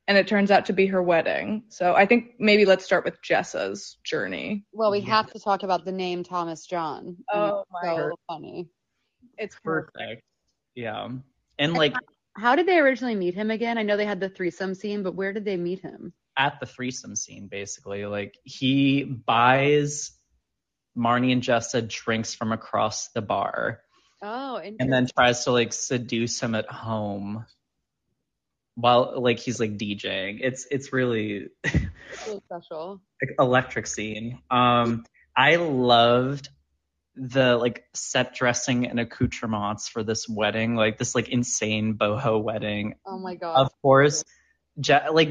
[0.08, 1.64] and it turns out to be her wedding.
[1.68, 4.64] So I think maybe let's start with Jessa's journey.
[4.72, 5.06] Well, we Yeah.
[5.16, 7.16] have to talk about the name Thomas John.
[7.32, 8.12] Oh, my so God.
[8.28, 8.68] funny.
[9.36, 10.22] It's perfect.
[10.76, 11.08] Yeah.
[11.58, 11.94] And like
[12.36, 13.78] How did they originally meet him again?
[13.78, 16.12] I know they had the threesome scene, but where did they meet him?
[16.36, 18.06] At the threesome scene, basically.
[18.06, 20.12] Like he buys
[20.96, 23.80] Marnie and Jessa drinks from across the bar
[24.22, 27.44] Oh, and then tries to like seduce him at home
[28.74, 30.38] while like he's like DJing.
[30.40, 31.48] It's it's really
[32.26, 33.00] really special.
[33.38, 34.40] electric scene.
[34.50, 35.04] Um
[35.36, 36.48] I loved
[37.14, 42.94] the like set dressing and accoutrements for this wedding, like this like insane boho wedding.
[43.06, 43.56] Oh my god.
[43.56, 44.24] Of course,
[44.80, 45.28] Je- like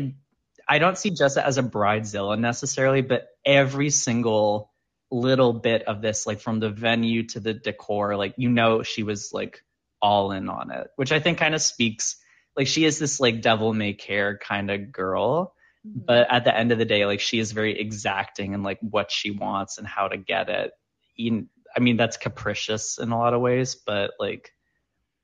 [0.67, 4.71] I don't see Jessa as a bridezilla necessarily, but every single
[5.11, 9.03] little bit of this, like from the venue to the decor, like you know she
[9.03, 9.63] was like
[10.01, 12.17] all in on it, which I think kind of speaks
[12.55, 15.53] like she is this like devil may care kind of girl,
[15.85, 15.99] mm-hmm.
[16.05, 19.11] but at the end of the day, like she is very exacting in like what
[19.11, 20.71] she wants and how to get it.
[21.17, 24.51] Even, I mean, that's capricious in a lot of ways, but like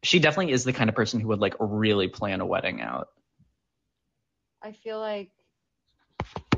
[0.04, 3.08] she definitely is the kind of person who would like really plan a wedding out.
[4.64, 5.32] I feel like,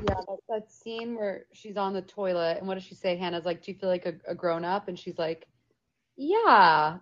[0.06, 3.16] yeah, that, that scene where she's on the toilet and what does she say?
[3.16, 5.46] Hannah's like, "Do you feel like a, a grown up?" And she's like,
[6.16, 6.98] "Yeah."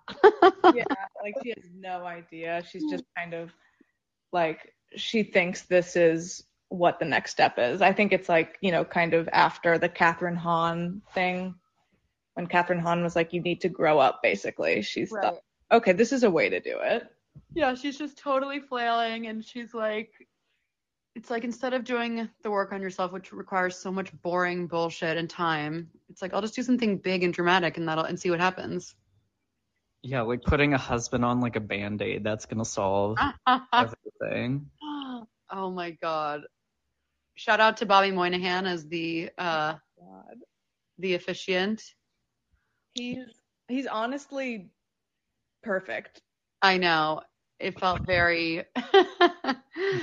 [0.75, 0.85] yeah,
[1.23, 2.63] like she has no idea.
[2.71, 3.53] She's just kind of
[4.33, 7.83] like she thinks this is what the next step is.
[7.83, 11.55] I think it's like, you know, kind of after the Kathryn Hahn thing.
[12.35, 14.81] When Kathryn Hahn was like, you need to grow up, basically.
[14.81, 17.07] She's thought, okay, this is a way to do it.
[17.55, 20.13] Yeah, she's just totally flailing and she's like
[21.15, 25.17] it's like instead of doing the work on yourself which requires so much boring bullshit
[25.17, 28.31] and time, it's like I'll just do something big and dramatic and that'll and see
[28.31, 28.95] what happens.
[30.03, 33.19] Yeah, like putting a husband on like a band aid, that's gonna solve
[33.73, 34.71] everything.
[34.83, 36.43] oh my god.
[37.35, 40.39] Shout out to Bobby Moynihan as the uh God.
[40.99, 41.83] the officiant.
[42.95, 43.27] He's
[43.69, 44.71] he's honestly
[45.63, 46.21] perfect.
[46.63, 47.23] I know.
[47.63, 48.65] It felt very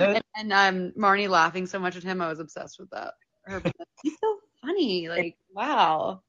[0.00, 3.12] and, and um Marnie laughing so much at him, I was obsessed with that.
[3.44, 3.62] Her
[4.02, 5.08] he's so funny.
[5.08, 6.22] Like, wow.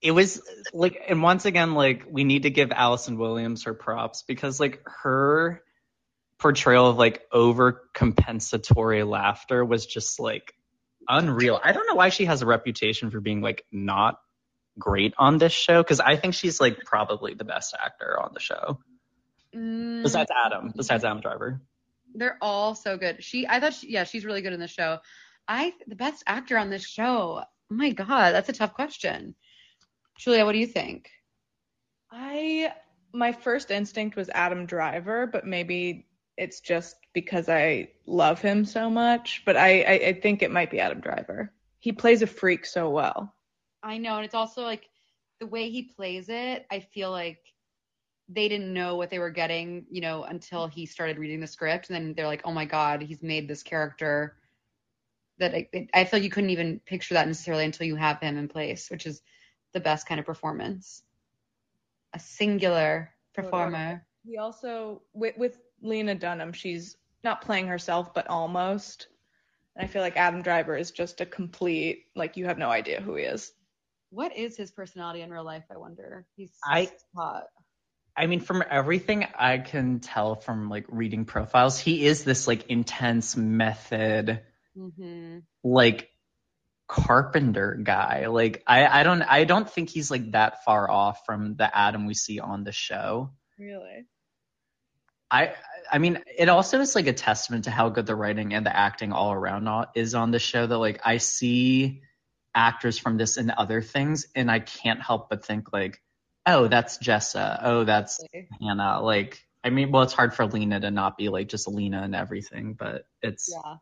[0.00, 4.24] it was like and once again like we need to give Allison Williams her props
[4.26, 5.62] because like her
[6.38, 10.54] portrayal of like over compensatory laughter was just like
[11.08, 11.60] unreal.
[11.62, 14.18] I don't know why she has a reputation for being like not
[14.78, 18.40] great on this show because I think she's like probably the best actor on the
[18.40, 18.78] show
[19.54, 21.60] Mm, besides Adam, besides Adam Driver.
[22.14, 23.22] they're all so good.
[23.22, 24.98] She I thought she, yeah, she's really good in the show.
[25.48, 27.42] I the best actor on this show.
[27.42, 29.34] Oh my god, that's a tough question.
[30.18, 31.10] Julia, what do you think?
[32.10, 32.72] I
[33.12, 38.88] my first instinct was Adam Driver, but maybe it's just because I love him so
[38.88, 39.42] much.
[39.44, 41.52] But I, I, I think it might be Adam Driver.
[41.78, 43.34] He plays a freak so well.
[43.82, 44.88] I know, and it's also like
[45.40, 47.40] the way he plays it, I feel like
[48.28, 51.88] they didn't know what they were getting, you know, until he started reading the script.
[51.88, 54.36] And then they're like, oh my God, he's made this character
[55.38, 58.38] that I, I feel like you couldn't even picture that necessarily until you have him
[58.38, 59.22] in place, which is
[59.72, 61.02] the best kind of performance.
[62.14, 64.06] A singular performer.
[64.24, 69.08] He also with with Lena Dunham, she's not playing herself, but almost.
[69.74, 73.00] And I feel like Adam Driver is just a complete like you have no idea
[73.00, 73.52] who he is.
[74.10, 75.64] What is his personality in real life?
[75.72, 76.26] I wonder.
[76.36, 77.44] He's I- hot.
[78.16, 82.66] I mean, from everything I can tell from like reading profiles, he is this like
[82.68, 84.42] intense method,
[84.76, 86.08] hmm like
[86.88, 88.26] carpenter guy.
[88.26, 92.06] Like I, I don't I don't think he's like that far off from the Adam
[92.06, 93.30] we see on the show.
[93.58, 94.06] Really?
[95.30, 95.54] I
[95.90, 98.76] I mean, it also is like a testament to how good the writing and the
[98.76, 100.66] acting all around is on the show.
[100.66, 102.02] That like I see
[102.54, 106.00] actors from this and other things, and I can't help but think like,
[106.46, 107.58] oh, that's Jessa.
[107.62, 108.22] Oh, that's
[108.60, 109.00] Hannah.
[109.02, 112.14] Like, I mean, well, it's hard for Lena to not be like just Lena and
[112.14, 113.76] everything, but it's Yeah.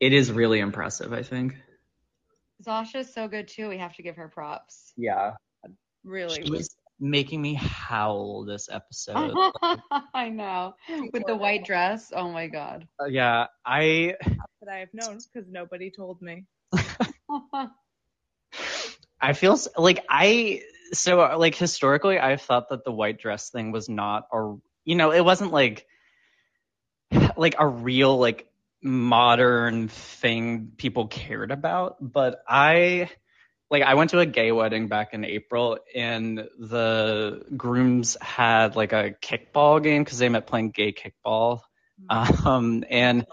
[0.00, 1.12] it is really impressive.
[1.12, 1.54] I think.
[2.62, 3.68] Zosia's so good too.
[3.68, 4.92] We have to give her props.
[4.96, 5.32] Yeah,
[6.04, 6.42] Really.
[6.44, 9.34] she was making me howl this episode.
[10.14, 10.74] I know.
[11.12, 12.12] With the white dress.
[12.14, 12.86] Oh my god.
[13.00, 15.18] Uh, yeah, I Could I have known?
[15.32, 16.44] Because nobody told me.
[19.20, 20.62] I feel like I
[20.92, 24.54] so uh, like historically I thought that the white dress thing was not a
[24.84, 25.86] you know it wasn't like
[27.36, 28.48] like a real like
[28.84, 31.96] modern thing people cared about.
[32.00, 33.10] But I
[33.70, 38.92] like I went to a gay wedding back in April and the grooms had like
[38.92, 41.60] a kickball game because they met playing gay kickball
[42.10, 43.26] um and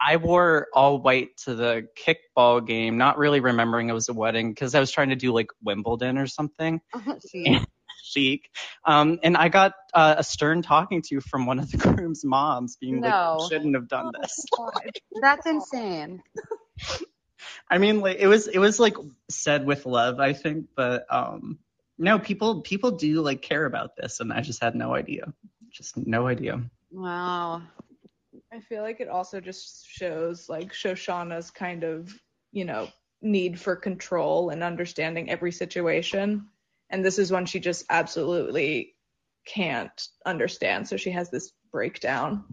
[0.00, 4.50] I wore all white to the kickball game, not really remembering it was a wedding
[4.50, 6.80] because I was trying to do like Wimbledon or something
[7.20, 7.60] See?
[8.08, 8.50] chic.
[8.84, 12.76] Um, and I got uh, a stern talking to from one of the groom's moms,
[12.76, 13.38] being like, No.
[13.40, 14.44] "You shouldn't have done this."
[15.22, 16.22] That's insane.
[17.70, 18.96] I mean, like it was it was like
[19.28, 21.58] said with love, I think, but um,
[21.98, 25.32] no, people people do like care about this, and I just had no idea,
[25.70, 26.62] just no idea.
[26.90, 27.62] Wow.
[28.52, 32.12] I feel like it also just shows like Shoshana's kind of,
[32.50, 32.88] you know,
[33.20, 36.48] need for control and understanding every situation.
[36.90, 38.94] And this is one she just absolutely
[39.46, 40.88] can't understand.
[40.88, 42.44] So she has this breakdown.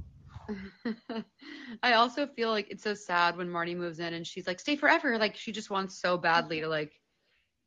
[1.83, 4.75] I also feel like it's so sad when Marty moves in and she's like, stay
[4.75, 5.17] forever.
[5.17, 6.91] Like she just wants so badly to like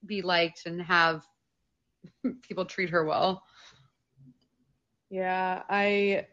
[0.05, 1.25] be liked and have
[2.43, 3.43] people treat her well.
[5.11, 6.27] Yeah, I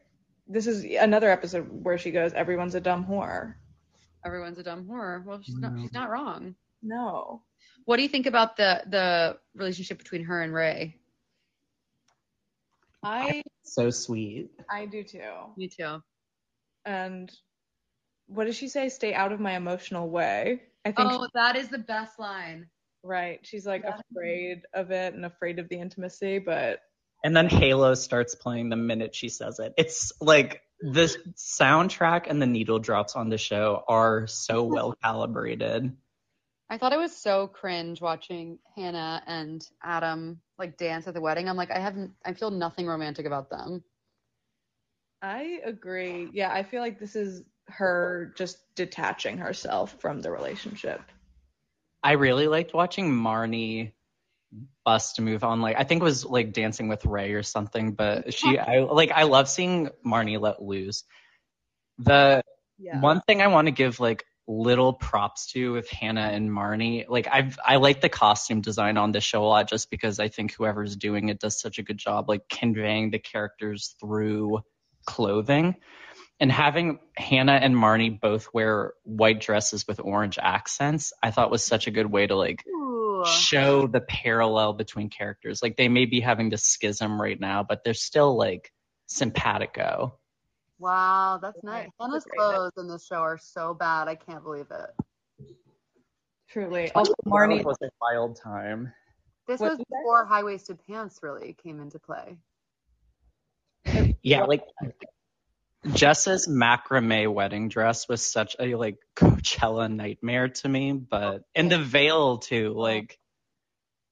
[0.47, 3.55] this is another episode where she goes, Everyone's a dumb whore.
[4.25, 5.23] Everyone's a dumb whore.
[5.25, 6.55] Well, she's not she's not wrong.
[6.81, 7.41] No.
[7.85, 10.97] What do you think about the the relationship between her and Ray?
[13.03, 14.49] I So sweet.
[14.69, 15.31] I do too.
[15.57, 16.01] Me too.
[16.85, 17.31] And
[18.27, 18.89] what does she say?
[18.89, 20.63] Stay out of my emotional way.
[20.85, 22.67] I think Oh, that is the best line.
[23.03, 23.39] right.
[23.45, 23.99] She's like Yeah.
[24.11, 26.81] afraid of it and afraid of the intimacy, but
[27.25, 29.73] And then Halo starts playing the minute she says it.
[29.77, 35.91] It's like the soundtrack and the needle drops on the show are so well calibrated.
[36.69, 41.49] I thought it was so cringe watching Hannah and Adam like dance at the wedding.
[41.49, 43.83] I'm like, I haven't, I feel nothing romantic about them.
[45.23, 46.29] I agree.
[46.31, 51.01] Yeah, I feel like this is her just detaching herself from the relationship.
[52.03, 53.93] I really liked watching Marnie
[54.85, 57.93] bust to move on like I think it was like Dancing with Ray or something,
[57.93, 61.03] but she I like I love seeing Marnie let loose.
[61.97, 62.41] The
[62.77, 63.01] Yeah.
[63.01, 67.27] one thing I want to give like little props to with Hannah and Marnie, like
[67.31, 70.53] I've I like the costume design on this show a lot just because I think
[70.53, 74.61] whoever's doing it does such a good job like conveying the characters through
[75.05, 75.75] clothing.
[76.37, 81.63] And having Hannah and Marnie both wear white dresses with orange accents, I thought was
[81.63, 82.61] such a good way to like
[83.25, 85.61] show the parallel between characters.
[85.61, 88.71] Like they may be having this schism right now, but they're still like
[89.07, 90.17] simpatico.
[90.79, 91.85] Wow, that's nice.
[91.85, 91.91] nice.
[91.99, 94.07] Hannah's Hannah's clothes clothes in this show are so bad.
[94.07, 95.45] I can't believe it.
[96.49, 96.91] Truly.
[96.91, 97.63] Also, oh, Marnie.
[97.63, 98.91] was a wild time.
[99.47, 100.01] This What was did you say?
[100.01, 102.37] before high waisted pants really came into play.
[104.21, 104.63] Yeah, like
[105.93, 111.71] Jessa's macrame wedding dress was such a like Coachella nightmare to me, but oh, and
[111.71, 113.19] the veil too, like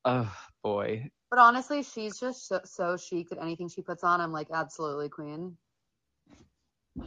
[0.05, 0.31] oh
[0.63, 1.09] boy.
[1.29, 5.09] But honestly, she's just so, so chic that anything she puts on, I'm like, absolutely
[5.09, 5.57] queen.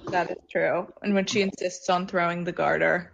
[0.08, 0.92] That is true.
[1.00, 3.12] And when she insists on throwing the garter.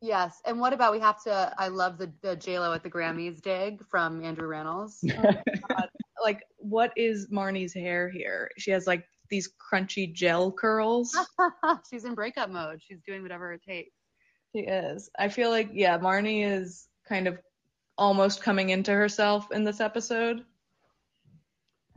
[0.00, 0.40] Yes.
[0.46, 1.52] And what about we have to?
[1.58, 5.02] I love the the J Lo at the Grammys dig from Andrew Rannells.
[6.22, 8.50] Like, what is Marnie's hair here?
[8.56, 9.04] She has like
[9.34, 11.16] these crunchy gel curls.
[11.90, 12.80] She's in breakup mode.
[12.80, 13.90] She's doing whatever it takes.
[14.54, 15.10] She is.
[15.18, 17.38] I feel like, yeah, Marnie is kind of
[17.98, 20.44] almost coming into herself in this episode.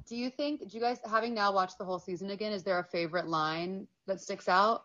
[0.08, 0.68] Do you think?
[0.68, 2.54] Do you guys having now watched the whole season again?
[2.54, 4.84] Is there a favorite line that sticks out?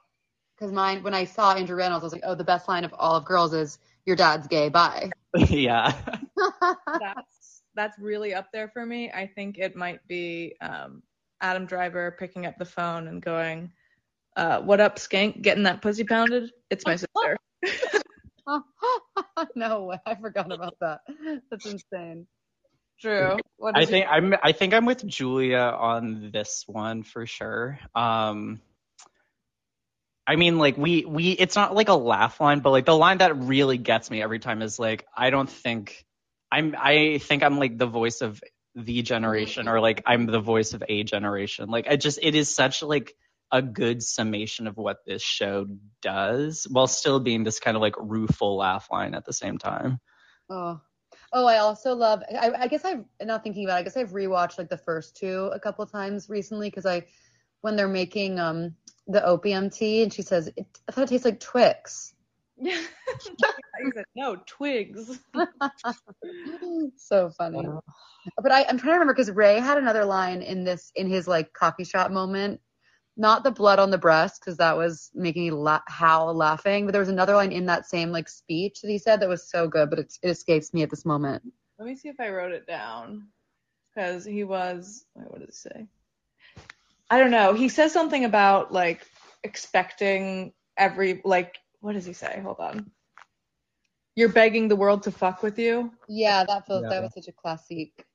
[0.55, 2.93] Because mine, when I saw Andrew Rannells, I was like, oh, the best line of
[2.99, 5.11] all of Girls is "Your dad's gay." Bye.
[5.49, 5.95] yeah.
[7.01, 9.11] That's that's really up there for me.
[9.11, 11.03] I think it might be um,
[11.43, 13.73] Adam Driver picking up the phone and going,
[14.37, 15.43] uh, "What up, skank?
[15.43, 16.51] Getting that pussy pounded?
[16.71, 17.37] It's my sister."
[19.55, 19.99] no way.
[20.07, 21.01] I forgot about that.
[21.51, 22.27] That's insane.
[23.01, 23.37] True.
[23.57, 27.79] what I is think I'm I think I'm with Julia on this one for sure.
[27.95, 28.61] Um
[30.27, 33.19] I mean like we we it's not like a laugh line, but like the line
[33.19, 36.05] that really gets me every time is like I don't think
[36.51, 38.41] I'm I think I'm like the voice of
[38.75, 41.69] the generation or like I'm the voice of a generation.
[41.69, 43.15] Like I just it is such like
[43.51, 45.67] a good summation of what this show
[46.01, 50.01] does while still being this kind of like rueful laugh line at the same time.
[50.49, 50.81] Oh,
[51.33, 52.23] oh, I also love.
[52.31, 53.77] I, I guess I've not thinking about.
[53.77, 57.05] It, I guess I've rewatched like the first two a couple times recently because I,
[57.61, 58.75] when they're making um
[59.07, 60.51] the opium tea and she says
[60.89, 62.15] I thought it tastes like Twix.
[63.39, 63.91] Yeah.
[63.95, 65.19] Said, no, twigs.
[66.97, 67.67] so funny.
[68.41, 71.27] But I, I'm trying to remember because Ray had another line in this in his
[71.27, 72.61] like coffee shop moment.
[73.17, 76.87] Not the blood on the breast because that was making me la- howl laughing.
[76.87, 79.51] But there was another line in that same like speech that he said that was
[79.51, 81.43] so good, but it, it escapes me at this moment.
[81.79, 83.29] Let me see if I wrote it down.
[83.95, 85.87] Because he was, wait, what did he say?
[87.11, 87.53] I don't know.
[87.53, 89.07] He says something about like
[89.45, 92.41] expecting every, like, what does he say?
[92.43, 92.91] Hold on.
[94.15, 95.93] You're begging the world to fuck with you.
[96.09, 96.89] Yeah, that feels Yeah.
[96.91, 98.07] that was such a classic.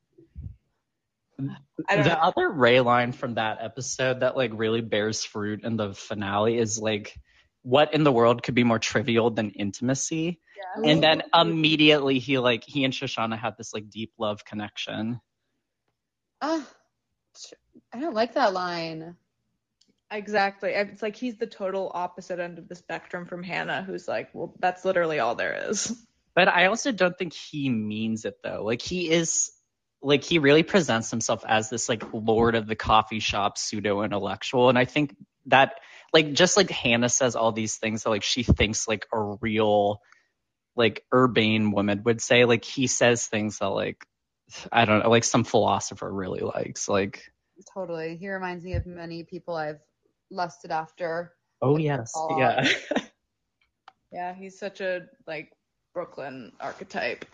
[1.40, 2.16] I don't the know.
[2.16, 6.80] other Ray line from that episode that like really bears fruit in the finale is
[6.80, 7.16] like,
[7.62, 10.40] what in the world could be more trivial than intimacy?
[10.82, 10.92] Yeah.
[10.92, 15.20] And then immediately he like he and Shoshana had this like deep love connection.
[16.42, 16.66] Ah,
[17.94, 19.16] I don't like that line.
[20.10, 20.72] Exactly.
[20.72, 24.54] It's like he's the total opposite end of the spectrum from Hannah, who's like, well,
[24.60, 25.94] that's literally all there is.
[26.34, 28.64] But I also don't think he means it though.
[28.64, 29.52] Like he is
[30.02, 34.70] like he really presents himself as this like lord of the coffee shop pseudo intellectual
[34.70, 35.16] and I think
[35.48, 35.80] that
[36.14, 40.00] like just like Hannah says all these things that like she thinks like a real
[40.76, 44.06] like urbane woman would say like he says things that like
[44.72, 47.24] I don't know like some philosopher really likes like
[47.74, 48.18] Totally.
[48.18, 49.80] He reminds me of many people I've
[50.30, 51.34] lusted after.
[51.62, 52.68] oh yes yeah
[54.12, 55.52] Yeah, he's such a like
[55.94, 57.26] Brooklyn archetype.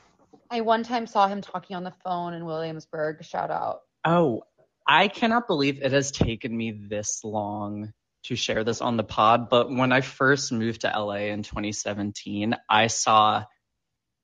[0.49, 3.23] I one time saw him talking on the phone in Williamsburg.
[3.23, 3.81] Shout out.
[4.05, 4.43] Oh,
[4.87, 7.93] I cannot believe it has taken me this long
[8.25, 12.55] to share this on the pod, but when I first moved to LA in 2017,
[12.69, 13.43] I saw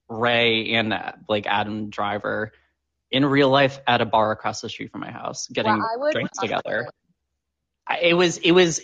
[0.07, 2.51] Ray and uh, like Adam Driver
[3.11, 5.97] in real life at a bar across the street from my house getting Wow, I
[5.97, 6.89] would drinks trust together.
[7.97, 8.13] It.
[8.13, 8.81] Was it was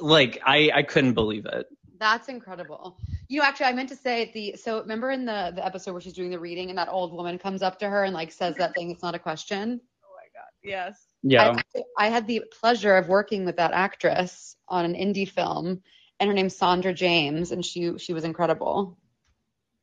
[0.00, 1.66] like I I couldn't believe it.
[1.98, 2.98] That's incredible.
[3.28, 4.56] You know, actually, I meant to say the.
[4.56, 7.38] So remember in the the episode where she's doing the reading and that old woman
[7.38, 8.90] comes up to her and like says that thing.
[8.90, 9.80] It's not a question.
[10.04, 10.48] Oh my god.
[10.62, 11.06] Yes.
[11.22, 11.56] Yeah.
[11.74, 15.82] I, I had the pleasure of working with that actress on an indie film,
[16.20, 18.98] and her name's Sandra James, and she she was incredible.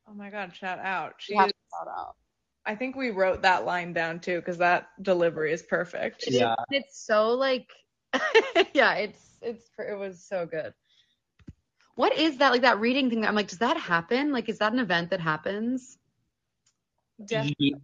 [0.08, 1.14] Oh my god, shout out.
[1.18, 2.14] She You have is, shout out.
[2.64, 6.22] I think we wrote that line down too because that delivery is perfect.
[6.26, 6.54] It is- Yeah.
[6.70, 7.66] it's so like,
[8.74, 10.74] yeah, it's it's it was so good.
[11.96, 13.24] What is that like that reading thing?
[13.24, 14.32] I'm like, does that happen?
[14.32, 15.98] Like, is that an event that happens?
[17.24, 17.74] Definitely,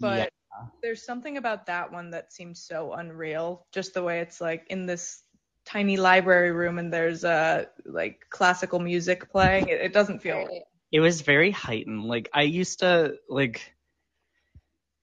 [0.00, 0.66] but Yeah.
[0.82, 3.66] there's something about that one that seems so unreal.
[3.72, 5.22] Just the way it's like in this
[5.64, 9.68] tiny library room and there's uh like classical music playing.
[9.68, 10.48] It, it doesn't feel
[10.92, 12.04] it was very heightened.
[12.04, 13.74] Like I used to like,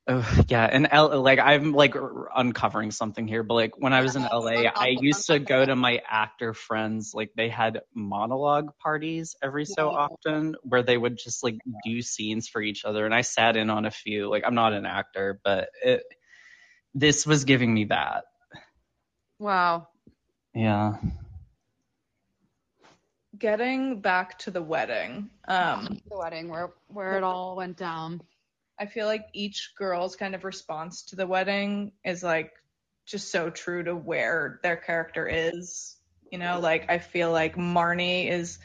[0.09, 4.01] oh yeah, and L like I'm like r- uncovering something here, but like when I
[4.01, 7.13] was in LA, I used to go to my actor friends.
[7.15, 12.49] Like they had monologue parties every so often where they would just like do scenes
[12.49, 14.29] for each other, and I sat in on a few.
[14.29, 16.03] Like I'm not an actor, but it
[16.95, 18.25] this was giving me that.
[19.39, 19.87] Wow.
[20.55, 20.97] Yeah.
[23.37, 25.29] getting back to the wedding.
[25.47, 28.21] Um The wedding where where it all went down.
[28.79, 32.53] I feel like each girl's kind of response to the wedding is like
[33.05, 35.97] just so true to where their character is.
[36.31, 38.59] You know, like I feel like Marnie is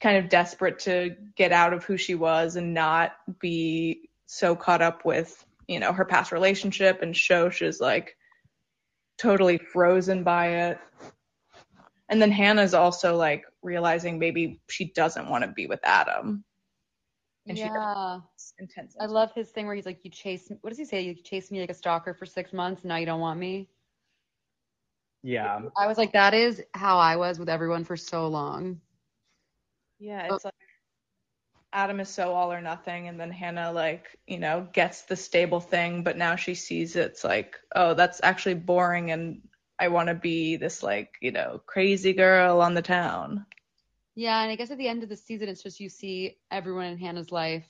[0.00, 4.82] kind of desperate to get out of who she was and not be so caught
[4.82, 8.16] up with, you know, her past relationship and Shosh is like
[9.16, 10.78] totally frozen by it.
[12.08, 16.44] And then Hannah's also like realizing maybe she doesn't want to be with Adam.
[17.48, 18.20] And she yeah.
[18.58, 18.96] Intense.
[19.00, 21.02] I love his thing where he's like, you chase, me what does he say?
[21.02, 22.82] You chased me like a stalker for six months.
[22.82, 23.68] And now you don't want me.
[25.22, 25.60] Yeah.
[25.76, 28.80] I was like, that is how I was with everyone for so long.
[29.98, 30.36] Yeah, Oh.
[30.36, 30.54] it's like
[31.72, 35.60] Adam is so all or nothing, and then Hannah like you know gets the stable
[35.60, 39.40] thing, but now she sees it's like oh that's actually boring, and
[39.78, 43.46] I want to be this like you know crazy girl on the town.
[44.14, 44.42] Yeah.
[44.42, 46.98] And I guess at the end of the season, it's just you see everyone in
[46.98, 47.64] Hannah's life,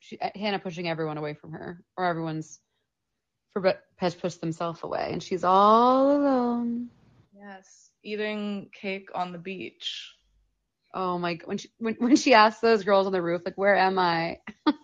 [0.00, 2.60] she, uh, Hannah pushing everyone away from her or everyone's
[3.52, 6.90] for has pushed themselves away, and she's all alone.
[7.34, 10.14] Yes, eating cake on the beach.
[10.94, 11.38] Oh my!
[11.44, 14.38] When she when when she asked those girls on the roof, like, "Where am I?"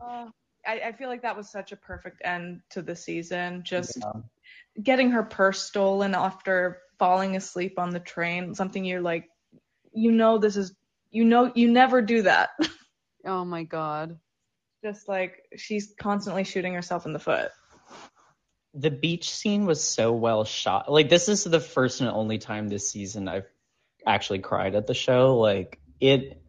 [0.00, 0.26] Uh,
[0.66, 3.62] I, I feel like that was such a perfect end to the season.
[3.64, 4.12] Just Yeah.
[4.82, 8.54] getting her purse stolen after falling asleep on the train.
[8.54, 9.28] Something you're like,
[9.94, 10.74] you know, this is,
[11.10, 12.50] you know, you never do that.
[13.24, 14.18] oh my god.
[14.82, 17.50] Just like she's constantly shooting herself in the foot.
[18.74, 20.90] The beach scene was so well shot.
[20.90, 23.46] Like this is the first and only time this season I've
[24.06, 25.38] actually cried at the show.
[25.38, 26.42] Like it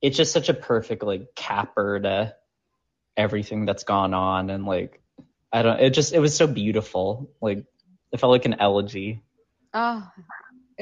[0.00, 2.34] it's just such a perfect like capper to
[3.16, 5.02] everything that's gone on and like
[5.52, 7.30] I don't it just it was so beautiful.
[7.42, 7.64] Like
[8.12, 9.22] it felt like an elegy.
[9.74, 10.06] Oh,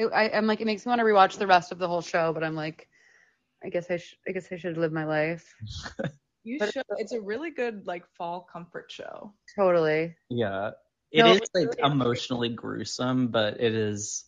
[0.01, 2.01] it, I, I'm like, it makes me want to rewatch the rest of the whole
[2.01, 2.87] show, but I'm like,
[3.63, 5.53] I guess I should, I guess I should live my life.
[6.43, 6.83] You But- should.
[6.97, 9.31] It's a really good like fall comfort show.
[9.55, 10.15] Totally.
[10.27, 10.71] Yeah.
[11.11, 11.91] It No, is like really is.
[11.91, 14.25] emotionally gruesome, but it is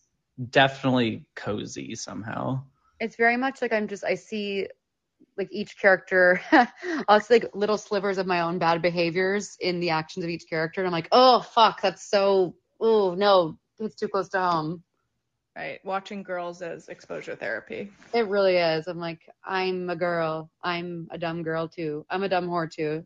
[0.51, 2.61] definitely cozy somehow.
[2.99, 4.67] It's very much like I'm just, I see
[5.39, 6.39] like each character,
[7.07, 10.43] I'll see like little slivers of my own bad behaviors in the actions of each
[10.47, 10.81] character.
[10.81, 14.83] And I'm like, oh, fuck, that's so, oh, no, it's too close to home.
[15.55, 17.91] Right, watching girls as exposure therapy.
[18.11, 18.87] It really is.
[18.87, 20.49] I'm like, I'm a girl.
[20.63, 22.07] I'm a dumb girl too.
[22.09, 23.05] I'm a dumb whore too.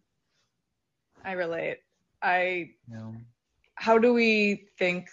[1.25, 1.79] I relate.
[2.21, 2.69] I.
[2.89, 3.11] Yeah.
[3.75, 5.09] How do we think?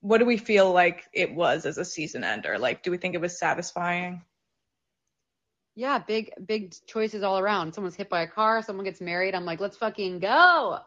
[0.00, 2.56] What do we feel like it was as a season ender?
[2.56, 4.22] Like, do we think it was satisfying?
[5.74, 7.74] Yeah, big, big choices all around.
[7.74, 9.34] Someone's hit by a car, someone gets married.
[9.34, 10.78] I'm like, let's fucking go.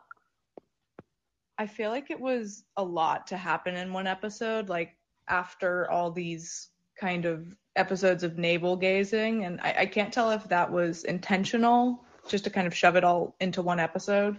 [1.58, 4.70] I feel like it was a lot to happen in one episode.
[4.70, 4.96] Like
[5.30, 6.70] after all these
[7.00, 12.04] kind of episodes of navel gazing, and I, I can't tell if that was intentional,
[12.28, 14.38] just to kind of shove it all into one episode.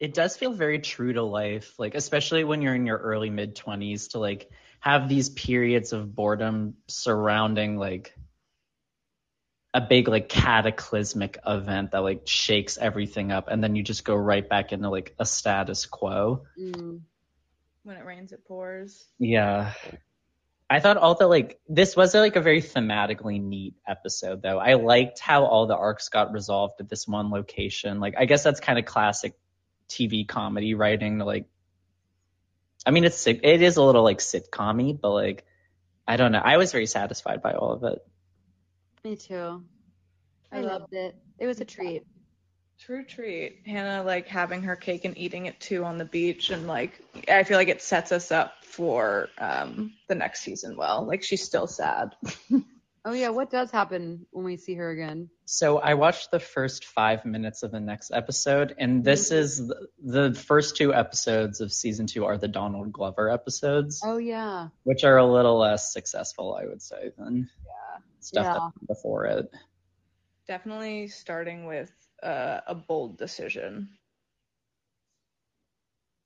[0.00, 3.56] it does feel very true to life like especially when you're in your early mid
[3.56, 4.48] 20s to like
[4.80, 8.14] have these periods of boredom surrounding like
[9.74, 14.14] a big like cataclysmic event that like shakes everything up and then you just go
[14.14, 17.00] right back into like a status quo Mm.
[17.84, 19.06] When it rains, it pours.
[19.18, 19.72] yeah
[20.70, 24.74] i thought all the like this was like a very thematically neat episode though i
[24.74, 28.60] liked how all the arcs got resolved at this one location like i guess that's
[28.60, 29.32] kind of classic
[29.88, 31.46] tv comedy writing like
[32.84, 35.46] i mean it's it is a little like sitcom but like
[36.06, 37.98] i don't know i was very satisfied by all of it
[39.04, 39.64] Me too.
[40.52, 41.14] I I loved it.
[41.38, 42.02] It was a treat.
[42.80, 43.62] True treat.
[43.66, 47.42] Hannah like having her cake and eating it too on the beach, and like I
[47.44, 51.04] feel like it sets us up for um the next season well.
[51.06, 52.14] Like she's still sad.
[53.04, 55.30] Oh yeah, what does happen when we see her again?
[55.46, 59.86] so i watched the first five minutes of the next episode and this is the,
[60.02, 64.68] the first two episodes of season two are the donald glover episodes Oh yeah.
[64.82, 67.98] which are a little less successful i would say than Yeah.
[68.20, 68.52] stuff Yeah.
[68.54, 69.48] that before it
[70.46, 71.90] Definitely starting with
[72.22, 73.88] uh, a bold decision.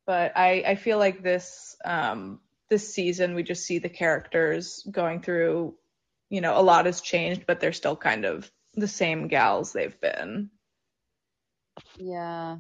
[0.06, 5.20] But I, I feel like this um, this season we just see the characters going
[5.20, 5.74] through,
[6.30, 10.00] you know, a lot has changed, but they're still kind of the same gals they've
[10.00, 10.50] been.
[11.98, 12.58] Yeah.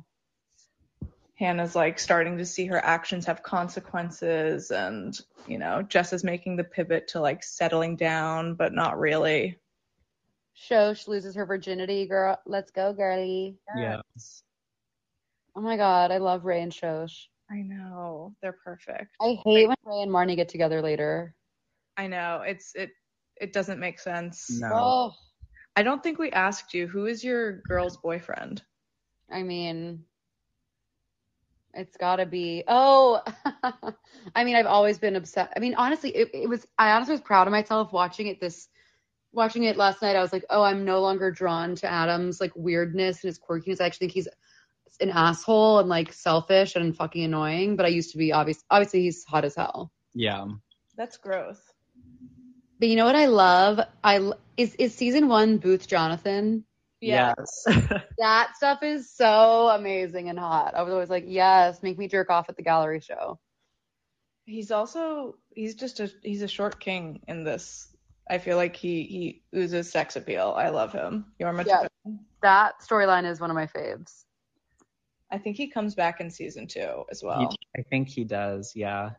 [1.34, 5.18] Hannah's like starting to see her actions have consequences and,
[5.48, 9.58] you know, Jess is making the pivot to like settling down, but not really.
[10.68, 12.38] Shosh loses her virginity, girl.
[12.46, 13.56] Let's go, girlie.
[13.76, 14.42] Yes.
[15.56, 17.26] Oh my god, I love Ray and Shosh.
[17.50, 18.34] I know.
[18.40, 19.14] They're perfect.
[19.20, 21.34] I hate when Ray and Marnie get together later.
[21.96, 22.42] I know.
[22.46, 22.90] It's it
[23.36, 24.48] it doesn't make sense.
[24.60, 24.70] No.
[24.72, 25.12] Oh,
[25.76, 28.62] I don't think we asked you who is your girl's boyfriend?
[29.30, 30.04] I mean,
[31.74, 32.64] it's gotta be.
[32.68, 33.22] Oh,
[34.34, 35.52] I mean, I've always been obsessed.
[35.56, 36.66] I mean, honestly, it, it was.
[36.78, 38.68] I honestly was proud of myself watching it this,
[39.32, 40.16] watching it last night.
[40.16, 43.80] I was like, oh, I'm no longer drawn to Adam's like weirdness and his quirkiness.
[43.80, 44.28] I actually think he's
[45.00, 47.76] an asshole and like selfish and fucking annoying.
[47.76, 48.62] But I used to be obvious.
[48.70, 49.90] Obviously, he's hot as hell.
[50.14, 50.46] yeah
[50.96, 51.60] That's gross.
[52.78, 53.80] But you know what I love?
[54.02, 56.64] I is is season one Booth Jonathan.
[57.00, 57.64] yes
[58.18, 60.74] That stuff is so amazing and hot.
[60.74, 63.38] I was always like, yes, make me jerk off at the gallery show.
[64.44, 67.88] He's also he's just a he's a short king in this.
[68.30, 70.54] I feel like he he oozes sex appeal.
[70.56, 71.26] I love him.
[71.40, 71.82] Jorma Yeah.
[72.04, 72.20] Tupin.
[72.42, 74.24] That storyline is one of my faves.
[75.30, 77.40] I think he comes back in season two as well.
[77.40, 79.10] He- i think he does yeah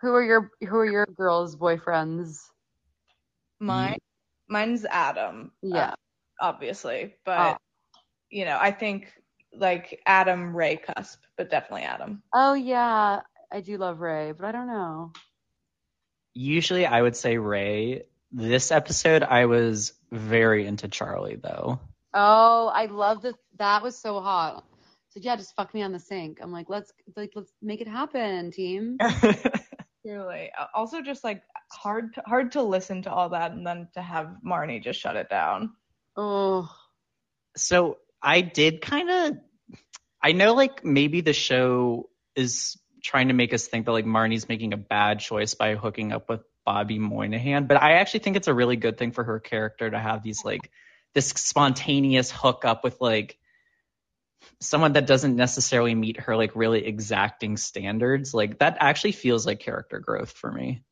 [0.00, 2.38] Who are your Who are your girls' boyfriends?
[3.60, 3.98] Mine
[4.48, 5.52] mine's Adam.
[5.62, 5.90] Yeah.
[5.90, 5.94] uh,
[6.40, 7.56] obviously, but Oh.
[8.30, 9.12] you know, I think
[9.52, 12.22] like Adam Ray cusp, but definitely Adam.
[12.32, 13.20] Oh yeah,
[13.52, 15.12] I do love Ray, but I don't know.
[16.34, 18.04] Usually I would say Ray.
[18.32, 21.80] This episode I was very into Charlie though.
[22.14, 23.34] Oh, I love that.
[23.58, 24.64] That was so hot.
[25.10, 26.38] So yeah, just fuck me on the sink.
[26.40, 28.98] I'm like, let's like let's make it happen, team.
[30.06, 30.50] Truly.
[30.74, 34.36] Also, just like hard to, hard to listen to all that and then to have
[34.46, 35.72] Marnie just shut it down.
[36.16, 36.70] Oh,
[37.56, 39.38] so I did kind of
[40.22, 44.48] I know like maybe the show is trying to make us think that like Marnie's
[44.48, 48.48] making a bad choice by hooking up with Bobby Moynihan, but I actually think it's
[48.48, 50.70] a really good thing for her character to have these like
[51.14, 53.38] this spontaneous hookup with like
[54.60, 58.34] someone that doesn't necessarily meet her like really exacting standards.
[58.34, 60.82] Like that actually feels like character growth for me.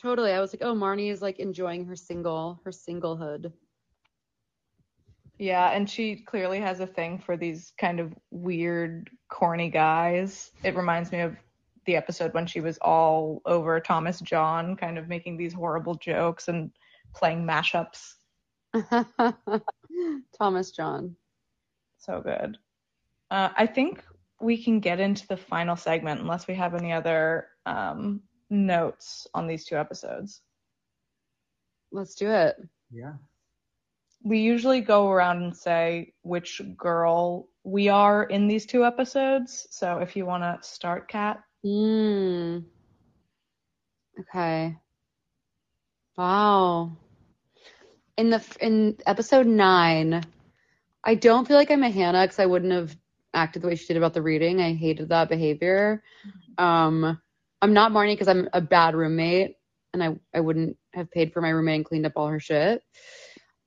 [0.00, 0.32] totally.
[0.32, 3.52] I was like, oh, Marnie is like enjoying her single, her singlehood.
[5.38, 10.52] Yeah, and she clearly has a thing for these kind of weird, corny guys.
[10.62, 11.36] It reminds me of
[11.84, 16.48] the episode when she was all over Thomas John, kind of making these horrible jokes
[16.48, 16.70] and
[17.14, 18.14] playing mashups.
[20.38, 21.16] Thomas John.
[21.98, 22.58] So good.
[23.30, 24.04] Uh, I think
[24.40, 28.20] we can get into the final segment unless we have any other um,
[28.50, 30.42] notes on these two episodes.
[31.92, 32.56] Let's do it.
[32.90, 33.14] Yeah.
[34.22, 39.66] We usually go around and say which girl we are in these two episodes.
[39.70, 41.42] So if you want to start, Kat.
[41.64, 42.64] Mm.
[44.20, 44.76] Okay.
[46.16, 46.96] Wow.
[48.16, 50.22] In the in episode nine,
[51.02, 52.96] I don't feel like I'm a Hannah because I wouldn't have
[53.32, 54.60] acted the way she did about the reading.
[54.60, 56.02] I hated that behavior.
[56.58, 57.20] Um,
[57.60, 59.56] I'm not Marnie because I'm a bad roommate
[59.92, 62.82] and I I wouldn't have paid for my roommate and cleaned up all her shit.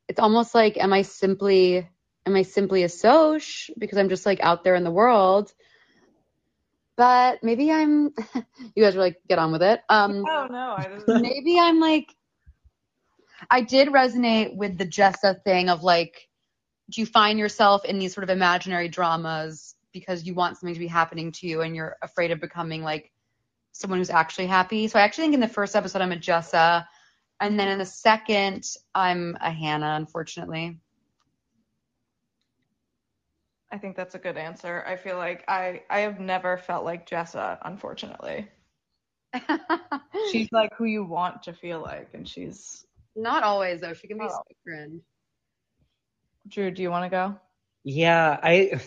[0.07, 1.89] It's almost like am I simply
[2.25, 5.51] am I simply a soch because I'm just like out there in the world.
[6.97, 8.13] But maybe I'm
[8.75, 9.81] you guys are like get on with it.
[9.89, 12.13] Um Oh no, I maybe I'm like
[13.49, 16.27] I did resonate with the Jessa thing of like
[16.89, 20.79] do you find yourself in these sort of imaginary dramas because you want something to
[20.79, 23.11] be happening to you and you're afraid of becoming like
[23.71, 24.87] someone who's actually happy.
[24.87, 26.85] So I actually think in the first episode I'm a Jessa
[27.39, 28.63] and then in the second
[28.95, 30.79] I'm a Hannah unfortunately.
[33.78, 34.84] I think that's a good answer.
[34.88, 38.47] I feel like I I have never felt like Jessa, unfortunately.
[40.32, 42.88] She's like who you want to feel like, and she's.
[43.15, 43.93] Not always though.
[43.93, 44.30] She can be Oh.
[44.30, 45.03] so cringe.
[46.47, 47.36] Drew, do you want to go?
[47.84, 48.82] Yeah, I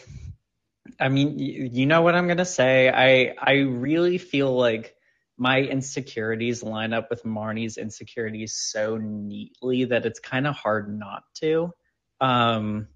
[0.99, 2.88] I mean, you, you know what I'm going to say.
[2.88, 4.97] I I really feel like
[5.38, 11.22] my insecurities line up with Marnie's insecurities so neatly that it's kind of hard not
[11.43, 11.72] to.
[12.20, 12.88] Um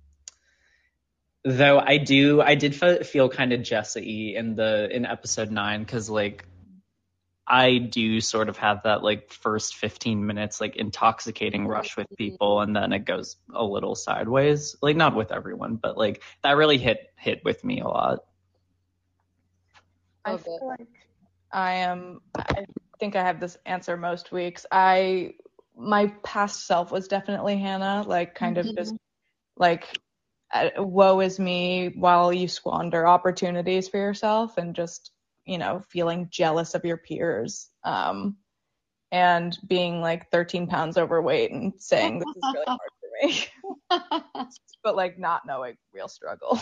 [1.44, 5.84] though I do I did fe- feel kind of Jessa-y in the in episode 9
[5.84, 6.46] cuz like
[7.46, 12.60] I do sort of have that like first 15 minutes like intoxicating rush with people
[12.60, 14.76] and then it goes a little sideways.
[14.80, 18.20] Like not with everyone, but like that really hit hit with me a lot.
[20.24, 20.88] I feel like
[21.52, 22.20] I am.
[22.34, 22.64] I
[22.98, 24.64] think I have this answer most weeks.
[24.72, 25.34] I
[25.76, 28.94] my past self was definitely Hannah, like kind of just
[29.58, 29.98] like uh,
[30.78, 35.10] woe is me while you squander opportunities for yourself and just
[35.44, 38.36] you know feeling jealous of your peers um
[39.10, 43.46] and being like 13 pounds overweight and saying this is really hard for me
[44.84, 46.60] but like not knowing real struggle.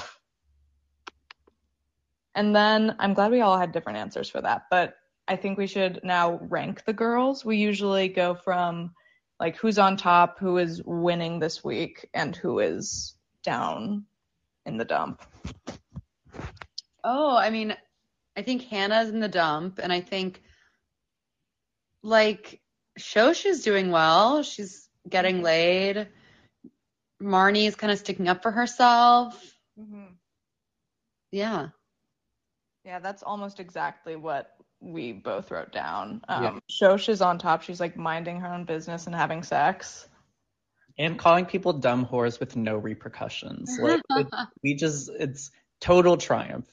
[2.34, 4.95] And then I'm glad we all had different answers for that, but
[5.28, 7.45] I think we should now rank the girls.
[7.45, 8.95] We usually go from
[9.38, 14.05] like who's on top, who is winning this week, and who is down
[14.66, 15.22] in the dump.
[17.05, 17.76] Oh, I mean,
[18.36, 20.43] I think Hannah's in the dump, and I think
[22.03, 22.61] like
[22.99, 24.43] Shosh is doing well.
[24.43, 26.09] She's getting laid.
[27.20, 29.40] Marnie is kind of sticking up for herself.
[31.30, 31.68] Yeah.
[32.84, 36.20] Yeah, that's almost exactly what we both wrote down.
[36.28, 36.59] Um, Yeah.
[36.70, 37.62] Shosh is on top.
[37.62, 40.09] She's like minding her own business and having sex.
[40.99, 43.78] And calling people dumb whores with no repercussions.
[43.80, 44.26] Like it,
[44.62, 46.66] we just it's total triumph.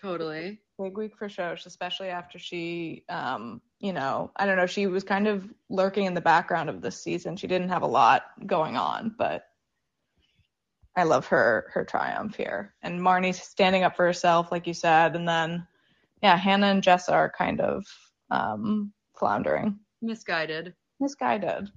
[0.00, 0.60] Totally.
[0.78, 5.04] Big week for Shosh, especially after she, um, you know, I don't know, she was
[5.04, 7.36] kind of lurking in the background of this season.
[7.36, 9.44] She didn't have a lot going on, but
[10.96, 12.74] I love her her triumph here.
[12.82, 15.66] And Marnie's standing up for herself, like you said, and then
[16.22, 17.84] yeah, Hannah and Jess are kind of
[18.30, 20.74] um, floundering, Misguided.
[21.00, 21.68] misguided.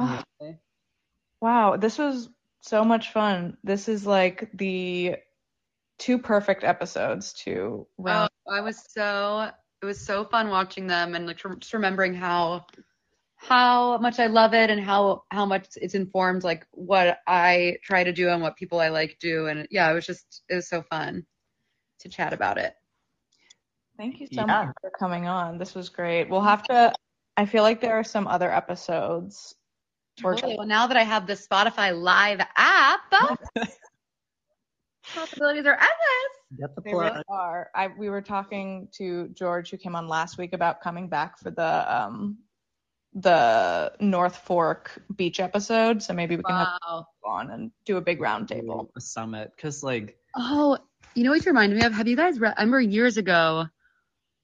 [0.00, 0.20] Okay.
[0.42, 0.58] Ah.
[1.40, 2.28] wow, this was
[2.62, 3.56] so much fun.
[3.64, 5.16] This is like the
[5.98, 8.28] two perfect episodes to Oh.
[8.50, 9.50] I was so
[9.82, 12.66] it was so fun watching them and like just remembering how
[13.36, 18.04] how much I love it and how how much it's informed like what I try
[18.04, 20.68] to do and what people I like do and yeah, it was just it was
[20.68, 21.26] so fun
[22.00, 22.74] to chat about it.
[23.96, 24.46] Thank you so Yeah.
[24.46, 25.58] much for coming on.
[25.58, 26.28] This was great.
[26.28, 26.92] We'll have to.
[27.36, 29.54] I feel like there are some other episodes.
[30.18, 30.56] We're Totally.
[30.58, 33.00] Well, now that I have the Spotify Live app,
[35.14, 36.58] possibilities are endless.
[36.58, 37.70] Get the They really are.
[37.74, 41.50] I we were talking to George who came on last week about coming back for
[41.50, 42.38] the um
[43.14, 46.02] the North Fork beach episode.
[46.02, 47.06] So maybe we can have Wow.
[47.24, 48.90] him on and do a big round table.
[48.96, 50.78] a summit because like Oh,
[51.14, 51.92] you know what you reminded me of?
[51.92, 52.54] Have you guys read?
[52.56, 53.66] I remember years ago,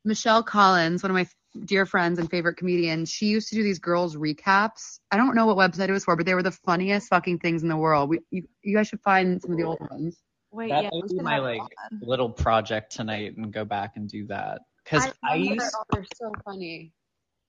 [0.05, 1.27] Michelle Collins, one of my
[1.65, 5.01] dear friends and favorite comedians, she used to do these girls recaps.
[5.11, 7.63] I don't know what website it was for, but they were the funniest fucking things
[7.63, 8.11] in the world.
[8.11, 10.17] We, you, you guys should find some of the old ones.
[10.53, 12.01] Wait, that yeah, may be my like fun.
[12.03, 16.33] little project tonight and go back and do that because I, remember- used they're so
[16.45, 16.93] funny.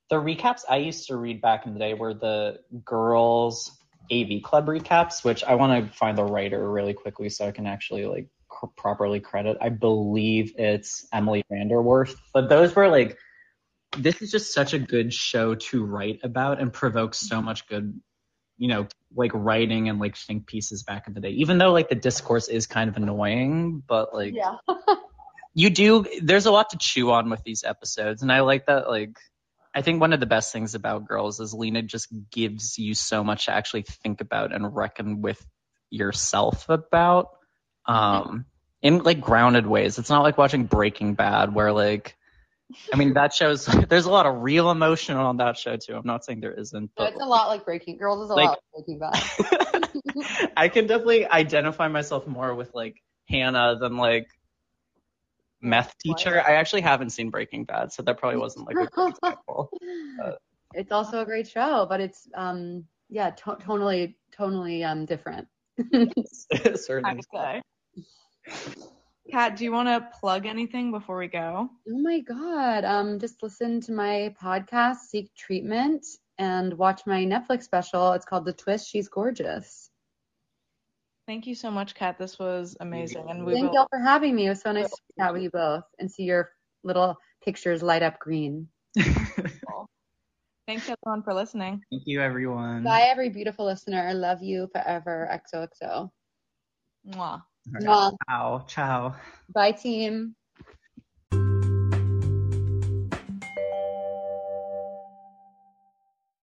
[0.09, 3.71] the recaps I used to read back in the day were the girls
[4.11, 7.67] AV Club recaps, which I want to find the writer really quickly so I can
[7.67, 8.27] actually like
[8.75, 9.57] properly credit.
[9.61, 13.17] I believe it's Emily VanDerWerff, but those were like
[13.97, 17.99] this is just such a good show to write about and provokes so much good,
[18.57, 21.29] you know, like writing and like think pieces back in the day.
[21.31, 24.57] Even though like the discourse is kind of annoying, but like Yeah.
[25.57, 28.87] you do there's a lot to chew on with these episodes and i like that
[28.87, 29.17] like
[29.73, 33.23] i think one of the best things about girls is lena just gives you so
[33.23, 35.43] much to actually think about and reckon with
[35.89, 37.29] yourself about
[37.87, 38.45] um
[38.83, 42.15] in like grounded ways it's not like watching breaking bad where like
[42.93, 46.05] i mean that shows there's a lot of real emotion on that show too i'm
[46.05, 48.59] not saying there isn't but it's a lot like Breaking Girls is a Like- lot
[48.75, 50.49] like Breaking Bad.
[50.57, 54.27] I can definitely identify myself more with like Hannah than like
[55.61, 56.41] meth teacher.
[56.45, 59.69] I actually haven't seen Breaking Bad, so that probably wasn't like a good example.
[60.73, 65.47] it's also a great show, but it's um yeah, to- totally tonally um different.
[66.75, 67.21] Certainly.
[69.27, 69.31] I'd say.
[69.31, 71.69] Kat, do you want to plug anything before we go?
[71.87, 72.85] Oh my God.
[72.85, 76.05] Um, just listen to my podcast, Seek Treatment,
[76.37, 78.13] and watch my Netflix special.
[78.13, 78.89] It's called The Twist.
[78.89, 79.89] She's gorgeous.
[81.27, 82.17] Thank you so much, Kat.
[82.17, 83.73] This was amazing, and we Thank will.
[83.73, 84.45] y'all for having me.
[84.45, 86.51] It was so nice to chat with you both and see your
[86.83, 88.69] little pictures light up green.
[90.67, 91.81] Thanks everyone for listening.
[91.91, 92.83] Thank you, everyone.
[92.83, 94.07] Bye, every beautiful listener.
[94.07, 95.29] I love you forever.
[95.53, 96.09] XOXO.
[97.09, 97.41] Mwah.
[97.71, 97.83] Right.
[97.85, 98.11] Mwah.
[98.27, 98.65] Ciao.
[98.67, 99.15] Ciao.
[99.49, 100.35] Bye, team.